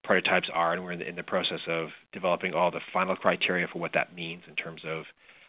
prototypes 0.03 0.49
are, 0.53 0.73
and 0.73 0.83
we're 0.83 0.93
in 0.93 0.99
the, 0.99 1.09
in 1.09 1.17
the 1.17 1.23
process 1.23 1.61
of 1.69 1.89
developing 2.13 2.53
all 2.53 2.71
the 2.71 2.81
final 2.93 3.15
criteria 3.15 3.67
for 3.73 3.79
what 3.79 3.93
that 3.95 4.15
means 4.15 4.43
in 4.49 4.57
terms 4.57 4.81
of 4.87 5.05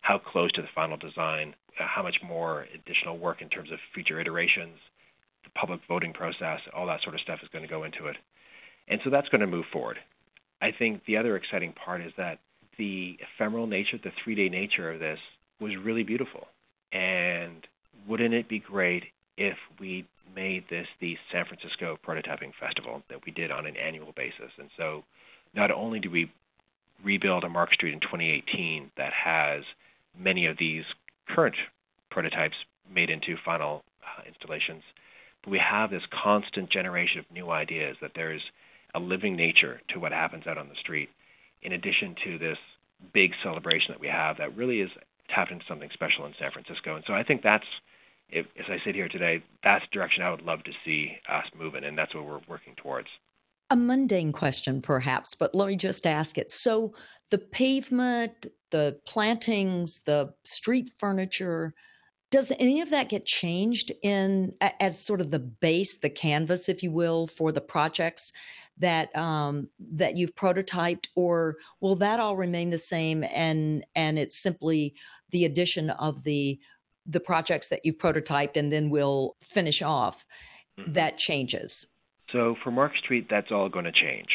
how 0.10 0.17
close 0.17 0.52
to 0.54 0.63
the 0.63 0.67
final 0.74 0.98
design, 0.98 1.54
uh, 1.80 1.86
how 1.88 2.02
much 2.02 2.15
more 2.26 2.65
additional 2.74 3.19
work 3.19 3.43
in 3.43 3.50
terms 3.50 3.72
of 3.72 3.78
future 3.93 4.19
iterations, 4.19 4.76
the 5.43 5.52
public 5.52 5.80
voting 5.88 6.12
process, 6.13 6.60
all 6.76 6.88
that 6.88 7.00
sort 7.04 7.13
of 7.13 7.22
stuff 7.22 7.38
is 7.43 7.50
going 7.50 7.62
to 7.62 7.69
go 7.69 7.84
into 7.84 8.08
it. 8.08 8.15
And 8.88 9.00
so 9.04 9.12
that's 9.12 9.30
going 9.30 9.41
to 9.41 9.48
move 9.48 9.65
forward. 9.72 9.98
I 10.63 10.72
think 10.72 11.06
the 11.06 11.15
other 11.15 11.36
exciting 11.36 11.74
part 11.74 12.02
is 12.02 12.12
that 12.17 12.39
the 12.80 13.17
ephemeral 13.22 13.67
nature, 13.67 14.00
the 14.04 14.10
three 14.24 14.34
day 14.34 14.50
nature 14.50 14.91
of 14.91 15.00
this 15.00 15.19
was 15.62 15.74
really 15.78 16.02
beautiful. 16.02 16.48
And 16.91 17.67
wouldn't 18.08 18.34
it 18.34 18.50
be 18.50 18.58
great 18.58 19.04
if 19.38 19.58
we 19.80 20.08
made 20.36 20.63
this 20.72 20.88
the 21.00 21.17
San 21.32 21.45
Francisco 21.45 22.00
Prototyping 22.04 22.54
Festival 22.60 23.04
that 23.10 23.24
we 23.28 23.32
did 23.32 23.52
on 23.52 23.67
an 23.67 23.78
annual 23.78 24.12
basis? 24.15 24.50
And 24.58 24.69
so 24.76 25.04
not 25.54 25.69
only 25.69 26.00
do 26.00 26.10
we 26.10 26.32
rebuild 27.06 27.43
a 27.43 27.50
Market 27.50 27.76
Street 27.76 27.93
in 27.93 28.00
2018 28.00 28.89
that 28.98 29.13
has 29.13 29.63
many 30.17 30.45
of 30.45 30.58
these 30.58 30.84
current 31.28 31.56
prototypes 32.10 32.56
made 32.91 33.10
into 33.10 33.36
final 33.43 33.84
uh, 34.04 34.24
installations, 34.28 34.84
but 35.43 35.52
we 35.52 35.60
have 35.60 35.89
this 35.89 36.04
constant 36.12 36.69
generation 36.69 37.19
of 37.19 37.32
new 37.32 37.50
ideas 37.50 37.98
that 38.02 38.12
there's 38.15 38.41
a 38.95 39.00
living 39.00 39.36
nature 39.36 39.82
to 39.89 40.00
what 40.00 40.12
happens 40.12 40.48
out 40.48 40.58
on 40.58 40.69
the 40.69 40.76
street, 40.76 41.10
in 41.62 41.74
addition 41.74 42.15
to 42.24 42.38
this 42.38 42.58
big 43.13 43.34
celebration 43.43 43.93
that 43.93 44.00
we 44.00 44.08
have 44.08 44.38
that 44.38 44.56
really 44.58 44.82
is 44.82 44.89
tapped 45.30 45.52
into 45.52 45.65
something 45.67 45.89
special 45.93 46.26
in 46.26 46.34
San 46.39 46.52
Francisco. 46.52 46.95
And 46.95 47.04
so 47.06 47.13
I 47.13 47.24
think 47.24 47.43
that's, 47.43 47.67
if, 48.30 48.48
as 48.58 48.65
I 48.67 48.80
sit 48.84 48.95
here 48.95 49.08
today, 49.08 49.43
that's 49.63 49.86
the 49.86 49.93
direction 49.93 50.24
I 50.24 50.32
would 50.32 50.41
love 50.41 50.63
to 50.63 50.72
see 50.84 51.17
us 51.30 51.45
moving, 51.58 51.84
and 51.84 51.98
that's 51.98 52.13
what 52.15 52.26
we're 52.26 52.41
working 52.48 52.74
towards. 52.76 53.08
A 53.71 53.75
mundane 53.75 54.32
question, 54.32 54.82
perhaps, 54.82 55.36
but 55.36 55.53
let 55.53 55.67
me 55.67 55.75
just 55.75 56.08
ask 56.08 56.38
it. 56.38 56.49
So, 56.49 56.95
the 57.29 57.38
pavement, 57.38 58.47
the 58.71 58.99
plantings, 59.05 59.99
the 59.99 60.34
street 60.43 60.91
furniture, 60.97 61.75
does 62.32 62.51
any 62.58 62.82
of 62.82 62.91
that 62.91 63.10
get 63.10 63.25
changed 63.25 63.91
in 64.03 64.53
as 64.79 65.03
sort 65.03 65.21
of 65.21 65.32
the 65.32 65.39
base, 65.39 65.97
the 65.97 66.10
canvas, 66.10 66.69
if 66.69 66.84
you 66.84 66.91
will, 66.91 67.27
for 67.27 67.51
the 67.51 67.62
projects 67.62 68.34
that 68.79 69.15
um, 69.15 69.69
that 69.91 70.17
you've 70.17 70.36
prototyped, 70.36 71.08
or 71.15 71.58
will 71.79 71.97
that 71.97 72.19
all 72.19 72.36
remain 72.36 72.69
the 72.69 72.77
same 72.77 73.23
and 73.23 73.86
and 73.95 74.17
it's 74.17 74.41
simply 74.41 74.95
the 75.32 75.45
addition 75.45 75.89
of 75.89 76.23
the 76.23 76.60
the 77.05 77.19
projects 77.19 77.69
that 77.69 77.82
you've 77.84 77.97
prototyped 77.97 78.58
and 78.58 78.71
then 78.71 78.89
we'll 78.89 79.36
finish 79.41 79.82
off 79.82 80.25
mm-hmm. 80.79 80.93
that 80.93 81.17
changes? 81.17 81.86
So 82.32 82.56
for 82.63 82.72
Market 82.72 83.00
Street, 83.00 83.28
that's 83.30 83.52
all 83.52 83.70
going 83.70 83.86
to 83.86 83.92
change. 83.92 84.30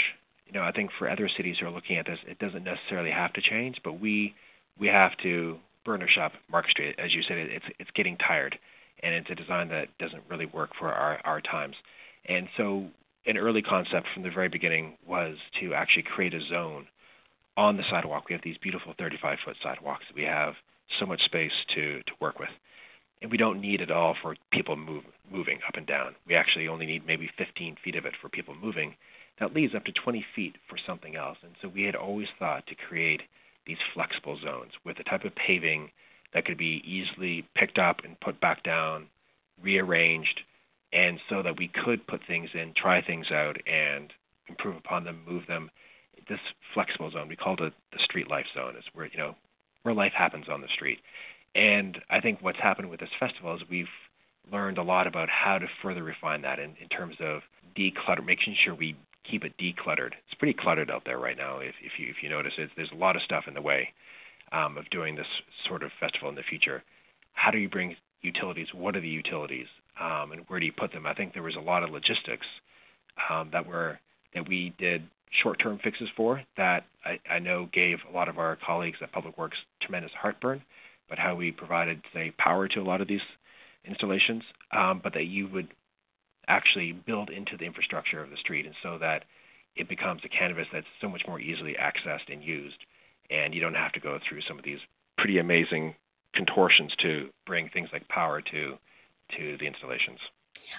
You 0.46 0.52
know, 0.52 0.62
I 0.62 0.72
think 0.72 0.90
for 0.98 1.08
other 1.08 1.28
cities 1.36 1.56
who 1.60 1.66
are 1.66 1.70
looking 1.70 1.96
at 1.96 2.06
this, 2.06 2.18
it 2.26 2.38
doesn't 2.38 2.64
necessarily 2.64 3.10
have 3.10 3.32
to 3.34 3.40
change, 3.40 3.76
but 3.84 4.00
we 4.00 4.34
we 4.78 4.88
have 4.88 5.16
to 5.22 5.58
burnish 5.84 6.18
up 6.20 6.32
Market 6.50 6.70
Street. 6.70 6.94
As 6.98 7.14
you 7.14 7.22
said, 7.22 7.38
it's 7.38 7.64
it's 7.78 7.90
getting 7.94 8.16
tired, 8.16 8.58
and 9.02 9.14
it's 9.14 9.30
a 9.30 9.34
design 9.34 9.68
that 9.68 9.96
doesn't 9.98 10.22
really 10.28 10.46
work 10.46 10.70
for 10.78 10.92
our 10.92 11.20
our 11.24 11.40
times. 11.40 11.76
And 12.26 12.48
so 12.56 12.86
an 13.26 13.36
early 13.36 13.62
concept 13.62 14.06
from 14.12 14.22
the 14.22 14.30
very 14.30 14.48
beginning 14.48 14.96
was 15.06 15.36
to 15.60 15.74
actually 15.74 16.02
create 16.02 16.34
a 16.34 16.40
zone 16.48 16.86
on 17.56 17.76
the 17.76 17.84
sidewalk. 17.90 18.28
We 18.28 18.34
have 18.34 18.42
these 18.42 18.58
beautiful 18.58 18.94
35 18.98 19.38
foot 19.44 19.56
sidewalks. 19.62 20.04
We 20.14 20.22
have 20.24 20.54
so 20.98 21.06
much 21.06 21.22
space 21.24 21.52
to, 21.74 22.02
to 22.02 22.12
work 22.20 22.38
with. 22.38 22.50
And 23.22 23.30
we 23.30 23.38
don't 23.38 23.60
need 23.60 23.80
it 23.80 23.90
all 23.90 24.14
for 24.20 24.36
people 24.52 24.76
move, 24.76 25.04
moving 25.30 25.58
up 25.66 25.76
and 25.76 25.86
down. 25.86 26.14
We 26.26 26.34
actually 26.34 26.68
only 26.68 26.86
need 26.86 27.06
maybe 27.06 27.30
15 27.38 27.76
feet 27.82 27.96
of 27.96 28.04
it 28.04 28.14
for 28.20 28.28
people 28.28 28.54
moving. 28.54 28.94
That 29.40 29.54
leaves 29.54 29.74
up 29.74 29.84
to 29.84 29.92
20 29.92 30.24
feet 30.36 30.56
for 30.68 30.76
something 30.86 31.16
else. 31.16 31.38
And 31.42 31.52
so 31.62 31.68
we 31.68 31.84
had 31.84 31.96
always 31.96 32.28
thought 32.38 32.66
to 32.66 32.74
create 32.74 33.22
these 33.66 33.78
flexible 33.94 34.38
zones 34.42 34.72
with 34.84 34.98
a 34.98 35.04
type 35.04 35.24
of 35.24 35.32
paving 35.34 35.90
that 36.34 36.44
could 36.44 36.58
be 36.58 36.82
easily 36.84 37.46
picked 37.56 37.78
up 37.78 37.98
and 38.04 38.20
put 38.20 38.40
back 38.40 38.62
down, 38.62 39.06
rearranged, 39.62 40.40
and 40.92 41.18
so 41.28 41.42
that 41.42 41.58
we 41.58 41.70
could 41.84 42.06
put 42.06 42.20
things 42.26 42.50
in, 42.54 42.72
try 42.76 43.00
things 43.00 43.26
out, 43.32 43.56
and 43.66 44.12
improve 44.48 44.76
upon 44.76 45.04
them, 45.04 45.22
move 45.26 45.46
them. 45.48 45.70
This 46.28 46.38
flexible 46.72 47.10
zone, 47.10 47.28
we 47.28 47.36
called 47.36 47.60
it 47.60 47.72
the 47.92 47.98
street 48.04 48.28
life 48.28 48.46
zone, 48.54 48.76
is 48.76 48.84
where 48.94 49.06
you 49.06 49.18
know 49.18 49.34
where 49.82 49.94
life 49.94 50.12
happens 50.16 50.46
on 50.48 50.60
the 50.60 50.68
street. 50.74 50.98
And 51.54 51.98
I 52.10 52.20
think 52.20 52.38
what's 52.40 52.58
happened 52.58 52.90
with 52.90 53.00
this 53.00 53.10
festival 53.18 53.54
is 53.54 53.62
we've 53.70 53.86
learned 54.52 54.78
a 54.78 54.82
lot 54.82 55.06
about 55.06 55.28
how 55.28 55.58
to 55.58 55.66
further 55.82 56.02
refine 56.02 56.42
that 56.42 56.58
in, 56.58 56.74
in 56.80 56.88
terms 56.88 57.16
of 57.20 57.42
declutter, 57.76 58.24
making 58.24 58.56
sure 58.64 58.74
we 58.74 58.96
keep 59.30 59.44
it 59.44 59.52
decluttered. 59.58 60.12
It's 60.26 60.38
pretty 60.38 60.56
cluttered 60.58 60.90
out 60.90 61.02
there 61.04 61.18
right 61.18 61.36
now. 61.36 61.60
If, 61.60 61.74
if 61.82 61.92
you 61.98 62.08
if 62.08 62.16
you 62.22 62.28
notice, 62.28 62.52
it, 62.58 62.70
there's 62.76 62.92
a 62.92 62.96
lot 62.96 63.16
of 63.16 63.22
stuff 63.22 63.44
in 63.46 63.54
the 63.54 63.62
way 63.62 63.88
um, 64.52 64.76
of 64.76 64.88
doing 64.90 65.16
this 65.16 65.26
sort 65.68 65.82
of 65.82 65.90
festival 66.00 66.28
in 66.28 66.34
the 66.34 66.42
future. 66.48 66.82
How 67.32 67.50
do 67.50 67.58
you 67.58 67.68
bring 67.68 67.96
utilities? 68.22 68.68
What 68.74 68.96
are 68.96 69.00
the 69.00 69.08
utilities? 69.08 69.66
um, 70.00 70.32
and 70.32 70.42
where 70.48 70.60
do 70.60 70.66
you 70.66 70.72
put 70.72 70.92
them? 70.92 71.06
I 71.06 71.14
think 71.14 71.34
there 71.34 71.42
was 71.42 71.56
a 71.56 71.60
lot 71.60 71.82
of 71.82 71.90
logistics 71.90 72.46
um, 73.30 73.50
that 73.52 73.66
were 73.66 73.98
that 74.34 74.48
we 74.48 74.74
did 74.78 75.02
short-term 75.42 75.78
fixes 75.82 76.08
for 76.16 76.42
that 76.56 76.84
I, 77.04 77.18
I 77.32 77.38
know 77.38 77.68
gave 77.72 77.98
a 78.08 78.12
lot 78.12 78.28
of 78.28 78.38
our 78.38 78.56
colleagues 78.64 78.98
at 79.02 79.12
Public 79.12 79.38
Works 79.38 79.56
tremendous 79.82 80.10
heartburn. 80.20 80.62
But 81.08 81.18
how 81.18 81.34
we 81.34 81.52
provided, 81.52 82.02
say, 82.12 82.32
power 82.38 82.68
to 82.68 82.80
a 82.80 82.82
lot 82.82 83.00
of 83.00 83.08
these 83.08 83.20
installations, 83.84 84.42
um, 84.72 85.00
but 85.02 85.14
that 85.14 85.24
you 85.24 85.48
would 85.48 85.68
actually 86.48 86.92
build 86.92 87.30
into 87.30 87.56
the 87.56 87.64
infrastructure 87.64 88.22
of 88.22 88.30
the 88.30 88.36
street, 88.36 88.66
and 88.66 88.74
so 88.82 88.98
that 88.98 89.24
it 89.76 89.88
becomes 89.88 90.22
a 90.24 90.28
canvas 90.28 90.66
that's 90.72 90.86
so 91.00 91.08
much 91.08 91.22
more 91.26 91.40
easily 91.40 91.74
accessed 91.74 92.32
and 92.32 92.42
used, 92.42 92.78
and 93.30 93.54
you 93.54 93.60
don't 93.60 93.74
have 93.74 93.92
to 93.92 94.00
go 94.00 94.18
through 94.28 94.40
some 94.48 94.58
of 94.58 94.64
these 94.64 94.78
pretty 95.18 95.38
amazing 95.38 95.94
contortions 96.34 96.92
to 97.02 97.28
bring 97.46 97.68
things 97.68 97.88
like 97.92 98.06
power 98.08 98.40
to 98.40 98.76
to 99.36 99.56
the 99.58 99.66
installations. 99.66 100.18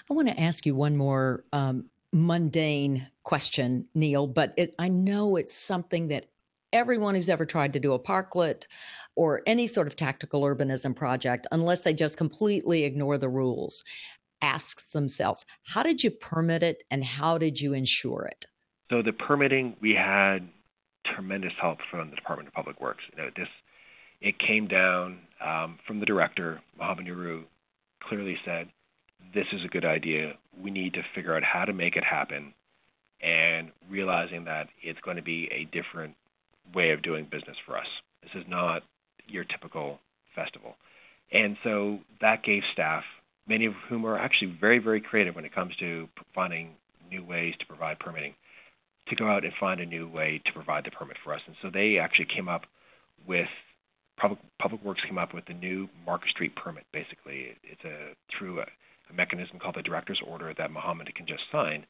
I 0.08 0.14
want 0.14 0.28
to 0.28 0.40
ask 0.40 0.64
you 0.66 0.74
one 0.74 0.96
more 0.96 1.44
um, 1.52 1.86
mundane 2.12 3.06
question, 3.24 3.88
Neil, 3.94 4.26
but 4.26 4.54
it, 4.56 4.74
I 4.78 4.88
know 4.88 5.36
it's 5.36 5.54
something 5.54 6.08
that 6.08 6.26
everyone 6.72 7.14
who's 7.14 7.28
ever 7.28 7.44
tried 7.44 7.74
to 7.74 7.80
do 7.80 7.92
a 7.92 7.98
parklet 7.98 8.66
or 9.16 9.42
any 9.46 9.66
sort 9.66 9.86
of 9.86 9.96
tactical 9.96 10.42
urbanism 10.42 10.94
project, 10.94 11.46
unless 11.50 11.80
they 11.80 11.94
just 11.94 12.18
completely 12.18 12.84
ignore 12.84 13.18
the 13.18 13.28
rules, 13.28 13.82
asks 14.40 14.92
themselves, 14.92 15.44
how 15.64 15.82
did 15.82 16.04
you 16.04 16.10
permit 16.10 16.62
it 16.62 16.84
and 16.90 17.02
how 17.02 17.38
did 17.38 17.60
you 17.60 17.72
ensure 17.72 18.26
it? 18.26 18.44
So 18.90 19.02
the 19.02 19.12
permitting, 19.12 19.76
we 19.80 19.94
had 19.94 20.48
tremendous 21.14 21.52
help 21.60 21.78
from 21.90 22.10
the 22.10 22.16
Department 22.16 22.48
of 22.48 22.54
Public 22.54 22.80
Works. 22.80 23.02
You 23.10 23.22
know, 23.22 23.30
this 23.34 23.48
it 24.20 24.38
came 24.38 24.66
down 24.66 25.18
um, 25.44 25.78
from 25.86 26.00
the 26.00 26.06
director, 26.06 26.60
Mohammed 26.78 27.06
Nuru, 27.06 27.44
clearly 28.02 28.36
said, 28.44 28.68
this 29.34 29.46
is 29.52 29.60
a 29.64 29.68
good 29.68 29.84
idea. 29.84 30.34
We 30.62 30.70
need 30.70 30.94
to 30.94 31.02
figure 31.14 31.36
out 31.36 31.42
how 31.42 31.64
to 31.64 31.72
make 31.72 31.96
it 31.96 32.04
happen 32.04 32.54
and 33.20 33.72
realizing 33.90 34.44
that 34.44 34.68
it's 34.82 35.00
going 35.00 35.16
to 35.16 35.22
be 35.22 35.48
a 35.52 35.64
different 35.64 36.14
way 36.74 36.90
of 36.90 37.02
doing 37.02 37.26
business 37.30 37.56
for 37.66 37.76
us. 37.76 37.86
This 38.22 38.42
is 38.42 38.48
not 38.48 38.82
your 39.26 39.44
typical 39.44 39.98
festival. 40.34 40.76
And 41.32 41.56
so 41.64 41.98
that 42.20 42.44
gave 42.44 42.62
staff, 42.72 43.02
many 43.48 43.66
of 43.66 43.74
whom 43.88 44.04
are 44.06 44.18
actually 44.18 44.56
very, 44.60 44.78
very 44.78 45.00
creative 45.00 45.34
when 45.34 45.44
it 45.44 45.54
comes 45.54 45.74
to 45.80 46.08
finding 46.34 46.70
new 47.10 47.24
ways 47.24 47.54
to 47.60 47.66
provide 47.66 47.98
permitting, 47.98 48.34
to 49.08 49.16
go 49.16 49.28
out 49.28 49.44
and 49.44 49.52
find 49.58 49.80
a 49.80 49.86
new 49.86 50.08
way 50.08 50.40
to 50.44 50.52
provide 50.52 50.84
the 50.84 50.90
permit 50.90 51.16
for 51.24 51.34
us. 51.34 51.40
And 51.46 51.56
so 51.62 51.70
they 51.72 51.98
actually 51.98 52.28
came 52.34 52.48
up 52.48 52.62
with 53.26 53.48
Public, 54.18 54.38
Public 54.58 54.82
Works 54.82 55.02
came 55.06 55.18
up 55.18 55.34
with 55.34 55.44
the 55.46 55.54
new 55.54 55.88
Market 56.04 56.30
Street 56.30 56.56
permit. 56.56 56.84
Basically, 56.92 57.56
it's 57.62 57.84
a 57.84 58.14
through 58.36 58.60
a, 58.60 58.66
a 59.10 59.12
mechanism 59.14 59.58
called 59.58 59.76
the 59.76 59.82
Director's 59.82 60.20
Order 60.26 60.54
that 60.56 60.70
Mohammed 60.70 61.14
can 61.14 61.26
just 61.26 61.42
sign, 61.52 61.84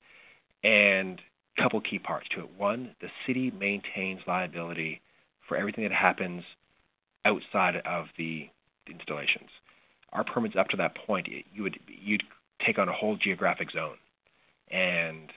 and 0.64 1.20
a 1.56 1.62
couple 1.62 1.80
key 1.80 1.98
parts 1.98 2.26
to 2.34 2.40
it. 2.40 2.50
One, 2.56 2.96
the 3.00 3.08
city 3.26 3.52
maintains 3.56 4.20
liability 4.26 5.00
for 5.48 5.56
everything 5.56 5.84
that 5.84 5.92
happens 5.92 6.42
outside 7.26 7.76
of 7.84 8.06
the 8.16 8.48
installations. 8.88 9.50
Our 10.12 10.24
permits 10.24 10.54
up 10.58 10.68
to 10.68 10.76
that 10.78 10.96
point, 11.06 11.28
you 11.52 11.62
would 11.62 11.78
you'd 11.88 12.22
take 12.64 12.78
on 12.78 12.88
a 12.88 12.92
whole 12.92 13.16
geographic 13.16 13.68
zone, 13.72 13.96
and 14.70 15.30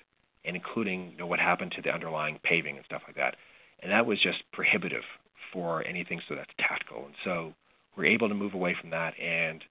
and 0.46 0.56
including 0.56 1.12
you 1.12 1.18
know 1.18 1.28
what 1.28 1.40
happened 1.40 1.74
to 1.76 1.82
the 1.82 1.90
underlying 1.90 2.40
paving 2.44 2.78
and 2.78 2.86
stuff 2.86 3.02
like 3.08 3.18
that, 3.18 3.36
and 3.82 3.92
that 3.92 4.06
was 4.06 4.22
just 4.22 4.44
prohibitive 4.54 5.04
for 5.52 5.86
anything 5.86 6.22
so 6.28 6.36
that's 6.36 6.52
tactical. 6.60 7.06
And 7.06 7.16
so 7.24 7.54
we're 7.98 8.06
able 8.06 8.30
to 8.30 8.36
move 8.36 8.54
away 8.54 8.76
from 8.80 8.92
that. 8.92 9.14
And 9.20 9.64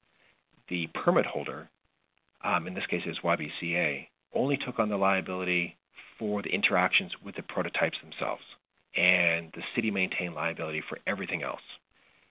the 0.68 0.88
permit 1.04 1.26
holder, 1.26 1.68
um, 2.44 2.66
in 2.66 2.74
this 2.74 2.86
case 2.90 3.02
is 3.06 3.16
YBCA, 3.24 4.06
only 4.34 4.56
took 4.56 4.78
on 4.78 4.88
the 4.88 4.96
liability 4.96 5.76
for 6.18 6.42
the 6.42 6.50
interactions 6.50 7.12
with 7.24 7.36
the 7.36 7.42
prototypes 7.42 7.98
themselves. 8.02 8.42
And 8.96 9.52
the 9.54 9.62
city 9.74 9.90
maintained 9.90 10.34
liability 10.34 10.82
for 10.88 10.98
everything 11.06 11.42
else. 11.42 11.60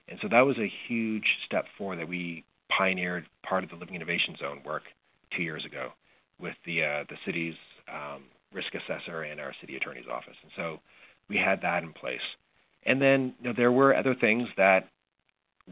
And 0.08 0.18
so 0.22 0.28
that 0.28 0.40
was 0.40 0.56
a 0.58 0.72
huge 0.88 1.26
step 1.46 1.66
forward 1.76 1.98
that 1.98 2.08
we 2.08 2.44
pioneered 2.76 3.26
part 3.42 3.64
of 3.64 3.70
the 3.70 3.76
Living 3.76 3.94
Innovation 3.94 4.36
Zone 4.38 4.62
work 4.64 4.82
two 5.36 5.42
years 5.42 5.64
ago 5.64 5.90
with 6.40 6.54
the 6.64 6.84
uh, 6.84 7.04
the 7.08 7.16
city's 7.26 7.54
um, 7.92 8.24
risk 8.52 8.68
assessor 8.74 9.22
and 9.22 9.40
our 9.40 9.52
city 9.60 9.76
attorney's 9.76 10.06
office, 10.10 10.36
and 10.42 10.52
so 10.56 10.80
we 11.28 11.36
had 11.36 11.60
that 11.62 11.82
in 11.82 11.92
place. 11.92 12.24
And 12.86 13.02
then 13.02 13.34
you 13.40 13.48
know, 13.48 13.54
there 13.56 13.72
were 13.72 13.94
other 13.94 14.14
things 14.14 14.48
that 14.56 14.88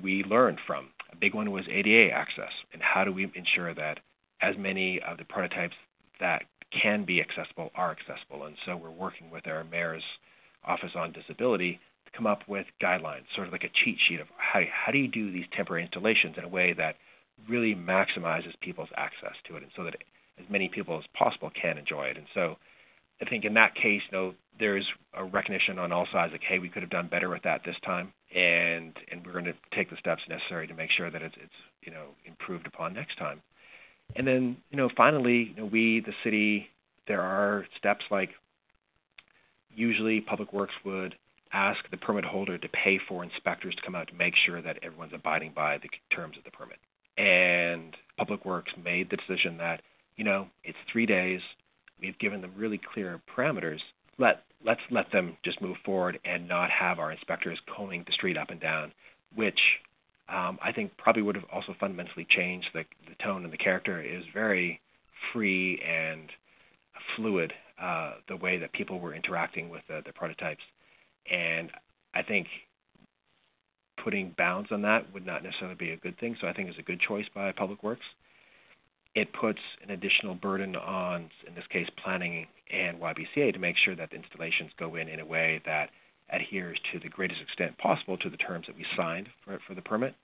we 0.02 0.24
learned 0.24 0.58
from. 0.66 0.88
A 1.12 1.16
big 1.16 1.34
one 1.34 1.50
was 1.50 1.64
ADA 1.70 2.10
access, 2.12 2.52
and 2.72 2.82
how 2.82 3.04
do 3.04 3.12
we 3.12 3.30
ensure 3.34 3.74
that 3.74 4.00
as 4.42 4.54
many 4.58 5.00
of 5.00 5.16
the 5.16 5.24
prototypes 5.24 5.76
that 6.20 6.42
can 6.82 7.04
be 7.04 7.20
accessible 7.20 7.70
are 7.74 7.90
accessible. 7.90 8.44
And 8.44 8.56
so 8.66 8.76
we're 8.76 8.90
working 8.90 9.30
with 9.30 9.46
our 9.46 9.64
mayor's 9.64 10.02
office 10.64 10.90
on 10.94 11.12
disability 11.12 11.80
come 12.14 12.26
up 12.26 12.40
with 12.48 12.66
guidelines, 12.82 13.24
sort 13.34 13.46
of 13.46 13.52
like 13.52 13.64
a 13.64 13.70
cheat 13.84 13.98
sheet 14.08 14.20
of 14.20 14.28
how, 14.36 14.60
how 14.72 14.92
do 14.92 14.98
you 14.98 15.08
do 15.08 15.30
these 15.32 15.46
temporary 15.56 15.82
installations 15.82 16.36
in 16.38 16.44
a 16.44 16.48
way 16.48 16.72
that 16.72 16.96
really 17.48 17.74
maximizes 17.74 18.52
people's 18.60 18.88
access 18.96 19.34
to 19.48 19.56
it, 19.56 19.62
and 19.62 19.72
so 19.76 19.84
that 19.84 19.94
as 20.38 20.46
many 20.50 20.68
people 20.68 20.98
as 20.98 21.04
possible 21.18 21.50
can 21.60 21.78
enjoy 21.78 22.04
it. 22.04 22.16
And 22.16 22.26
so 22.34 22.56
I 23.20 23.24
think 23.24 23.44
in 23.44 23.54
that 23.54 23.74
case, 23.74 24.02
you 24.10 24.18
know, 24.18 24.34
there's 24.58 24.86
a 25.14 25.24
recognition 25.24 25.78
on 25.78 25.92
all 25.92 26.06
sides, 26.12 26.32
like, 26.32 26.42
hey, 26.46 26.58
we 26.58 26.68
could 26.68 26.82
have 26.82 26.90
done 26.90 27.08
better 27.08 27.28
with 27.28 27.42
that 27.42 27.62
this 27.64 27.76
time, 27.84 28.12
and 28.34 28.96
and 29.10 29.24
we're 29.24 29.32
going 29.32 29.44
to 29.44 29.54
take 29.74 29.90
the 29.90 29.96
steps 29.96 30.22
necessary 30.28 30.66
to 30.66 30.74
make 30.74 30.90
sure 30.96 31.10
that 31.10 31.22
it's 31.22 31.34
it's 31.42 31.54
you 31.82 31.92
know 31.92 32.06
improved 32.24 32.66
upon 32.66 32.94
next 32.94 33.18
time. 33.18 33.42
And 34.14 34.26
then 34.26 34.56
you 34.70 34.76
know 34.76 34.88
finally, 34.96 35.52
you 35.54 35.56
know, 35.56 35.66
we 35.66 36.00
the 36.00 36.12
city, 36.24 36.68
there 37.06 37.22
are 37.22 37.66
steps 37.78 38.04
like 38.10 38.30
usually 39.74 40.20
Public 40.20 40.52
Works 40.52 40.74
would 40.84 41.14
ask 41.56 41.78
the 41.90 41.96
permit 41.96 42.24
holder 42.24 42.58
to 42.58 42.68
pay 42.68 43.00
for 43.08 43.24
inspectors 43.24 43.74
to 43.74 43.82
come 43.82 43.94
out 43.94 44.08
to 44.08 44.14
make 44.14 44.34
sure 44.44 44.60
that 44.60 44.78
everyone's 44.82 45.14
abiding 45.14 45.52
by 45.56 45.78
the 45.78 45.88
terms 46.14 46.36
of 46.36 46.44
the 46.44 46.50
permit. 46.50 46.76
And 47.16 47.96
Public 48.18 48.44
Works 48.44 48.72
made 48.82 49.08
the 49.10 49.16
decision 49.16 49.56
that 49.56 49.80
you 50.16 50.24
know 50.24 50.48
it's 50.64 50.78
three 50.92 51.06
days 51.06 51.40
we've 52.00 52.18
given 52.18 52.42
them 52.42 52.52
really 52.56 52.80
clear 52.92 53.20
parameters. 53.34 53.80
Let 54.18 54.42
let's 54.64 54.80
let 54.90 55.10
them 55.12 55.36
just 55.44 55.62
move 55.62 55.76
forward 55.84 56.18
and 56.24 56.46
not 56.46 56.70
have 56.70 56.98
our 56.98 57.10
inspectors 57.10 57.58
combing 57.74 58.04
the 58.06 58.12
street 58.12 58.36
up 58.36 58.50
and 58.50 58.60
down, 58.60 58.92
which 59.34 59.58
um, 60.28 60.58
I 60.62 60.72
think 60.72 60.96
probably 60.98 61.22
would 61.22 61.36
have 61.36 61.44
also 61.52 61.74
fundamentally 61.78 62.26
changed 62.28 62.68
the, 62.74 62.82
the 63.08 63.14
tone 63.24 63.44
and 63.44 63.52
the 63.52 63.58
character. 63.58 64.02
It 64.02 64.16
was 64.16 64.26
very 64.34 64.80
free 65.32 65.80
and 65.80 66.28
fluid 67.14 67.52
uh, 67.80 68.14
the 68.28 68.36
way 68.36 68.58
that 68.58 68.72
people 68.72 68.98
were 69.00 69.14
interacting 69.14 69.68
with 69.68 69.82
the, 69.88 70.00
the 70.04 70.12
prototypes, 70.12 70.62
and 71.30 71.70
I 72.14 72.22
think 72.22 72.46
putting 74.02 74.34
bounds 74.36 74.70
on 74.70 74.82
that 74.82 75.12
would 75.12 75.26
not 75.26 75.42
necessarily 75.42 75.76
be 75.76 75.90
a 75.90 75.96
good 75.96 76.18
thing. 76.18 76.36
So 76.40 76.46
I 76.46 76.52
think 76.52 76.68
it's 76.68 76.78
a 76.78 76.82
good 76.82 77.00
choice 77.00 77.26
by 77.34 77.52
Public 77.52 77.82
Works 77.82 78.04
it 79.16 79.32
puts 79.32 79.58
an 79.82 79.90
additional 79.90 80.34
burden 80.34 80.76
on, 80.76 81.30
in 81.48 81.54
this 81.54 81.64
case, 81.72 81.88
planning 82.04 82.46
and 82.70 83.00
YBCA 83.00 83.52
to 83.54 83.58
make 83.58 83.74
sure 83.82 83.96
that 83.96 84.10
the 84.10 84.16
installations 84.16 84.70
go 84.78 84.94
in 84.96 85.08
in 85.08 85.20
a 85.20 85.24
way 85.24 85.62
that 85.64 85.88
adheres 86.30 86.78
to 86.92 87.00
the 87.00 87.08
greatest 87.08 87.40
extent 87.40 87.76
possible 87.78 88.18
to 88.18 88.28
the 88.28 88.36
terms 88.36 88.66
that 88.66 88.76
we 88.76 88.84
signed 88.94 89.26
for, 89.42 89.58
for 89.66 89.74
the 89.74 89.80
permit. 89.80 90.14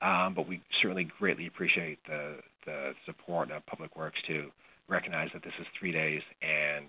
Um, 0.00 0.34
but 0.34 0.46
we 0.46 0.62
certainly 0.80 1.08
greatly 1.18 1.48
appreciate 1.48 1.98
the, 2.06 2.36
the 2.66 2.92
support 3.04 3.50
of 3.50 3.66
Public 3.66 3.96
Works 3.96 4.18
to 4.28 4.50
recognize 4.88 5.28
that 5.34 5.42
this 5.42 5.54
is 5.58 5.66
three 5.78 5.90
days 5.90 6.22
and 6.40 6.86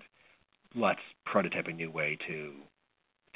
let's 0.76 1.00
prototype 1.26 1.66
a 1.66 1.72
new 1.72 1.90
way 1.90 2.16
to 2.28 2.52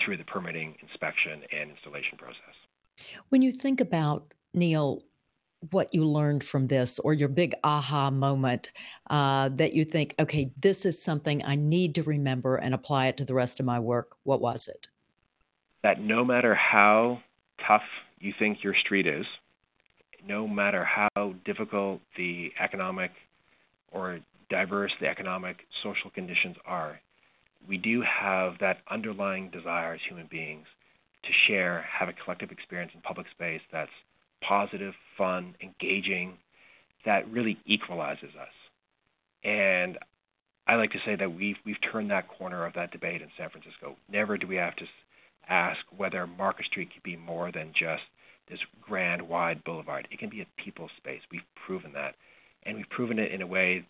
through 0.04 0.16
the 0.16 0.24
permitting, 0.24 0.76
inspection, 0.82 1.42
and 1.52 1.70
installation 1.70 2.18
process. 2.18 3.08
When 3.28 3.42
you 3.42 3.52
think 3.52 3.80
about 3.80 4.34
Neil 4.54 5.02
what 5.70 5.94
you 5.94 6.04
learned 6.04 6.42
from 6.42 6.66
this 6.66 6.98
or 6.98 7.14
your 7.14 7.28
big 7.28 7.54
aha 7.62 8.10
moment 8.10 8.72
uh, 9.08 9.48
that 9.50 9.74
you 9.74 9.84
think, 9.84 10.14
okay, 10.18 10.50
this 10.60 10.86
is 10.86 11.00
something 11.00 11.44
I 11.44 11.54
need 11.54 11.96
to 11.96 12.02
remember 12.02 12.56
and 12.56 12.74
apply 12.74 13.06
it 13.06 13.18
to 13.18 13.24
the 13.24 13.34
rest 13.34 13.60
of 13.60 13.66
my 13.66 13.78
work? 13.78 14.16
What 14.24 14.40
was 14.40 14.68
it? 14.68 14.88
That 15.82 16.00
no 16.00 16.24
matter 16.24 16.54
how 16.54 17.22
tough 17.66 17.82
you 18.18 18.32
think 18.38 18.64
your 18.64 18.74
street 18.84 19.06
is, 19.06 19.26
no 20.26 20.46
matter 20.46 20.84
how 20.84 21.34
difficult 21.44 22.00
the 22.16 22.52
economic 22.60 23.10
or 23.90 24.20
diverse 24.48 24.92
the 25.00 25.08
economic 25.08 25.58
social 25.82 26.10
conditions 26.10 26.56
are, 26.64 27.00
we 27.68 27.78
do 27.78 28.02
have 28.02 28.54
that 28.60 28.78
underlying 28.90 29.50
desire 29.50 29.94
as 29.94 30.00
human 30.08 30.28
beings 30.30 30.66
to 31.24 31.30
share, 31.46 31.82
have 31.82 32.08
a 32.08 32.12
collective 32.12 32.50
experience 32.50 32.92
in 32.94 33.00
public 33.00 33.26
space 33.30 33.60
that's 33.72 33.90
positive, 34.46 34.94
fun, 35.16 35.54
engaging, 35.62 36.34
that 37.04 37.30
really 37.30 37.58
equalizes 37.66 38.30
us. 38.40 38.52
And 39.44 39.98
I 40.66 40.76
like 40.76 40.90
to 40.92 40.98
say 41.04 41.16
that 41.16 41.34
we've 41.34 41.56
we've 41.66 41.76
turned 41.92 42.10
that 42.10 42.28
corner 42.28 42.64
of 42.64 42.74
that 42.74 42.92
debate 42.92 43.22
in 43.22 43.28
San 43.36 43.50
Francisco. 43.50 43.96
Never 44.10 44.38
do 44.38 44.46
we 44.46 44.56
have 44.56 44.76
to 44.76 44.84
ask 45.48 45.80
whether 45.96 46.26
Market 46.26 46.66
Street 46.66 46.90
could 46.92 47.02
be 47.02 47.16
more 47.16 47.50
than 47.50 47.72
just 47.72 48.02
this 48.48 48.60
grand, 48.80 49.22
wide 49.22 49.64
boulevard. 49.64 50.06
It 50.10 50.18
can 50.18 50.28
be 50.28 50.42
a 50.42 50.46
people 50.62 50.88
space. 50.96 51.20
We've 51.30 51.40
proven 51.66 51.92
that, 51.94 52.14
and 52.64 52.76
we've 52.76 52.88
proven 52.90 53.18
it 53.18 53.32
in 53.32 53.42
a 53.42 53.46
way. 53.46 53.84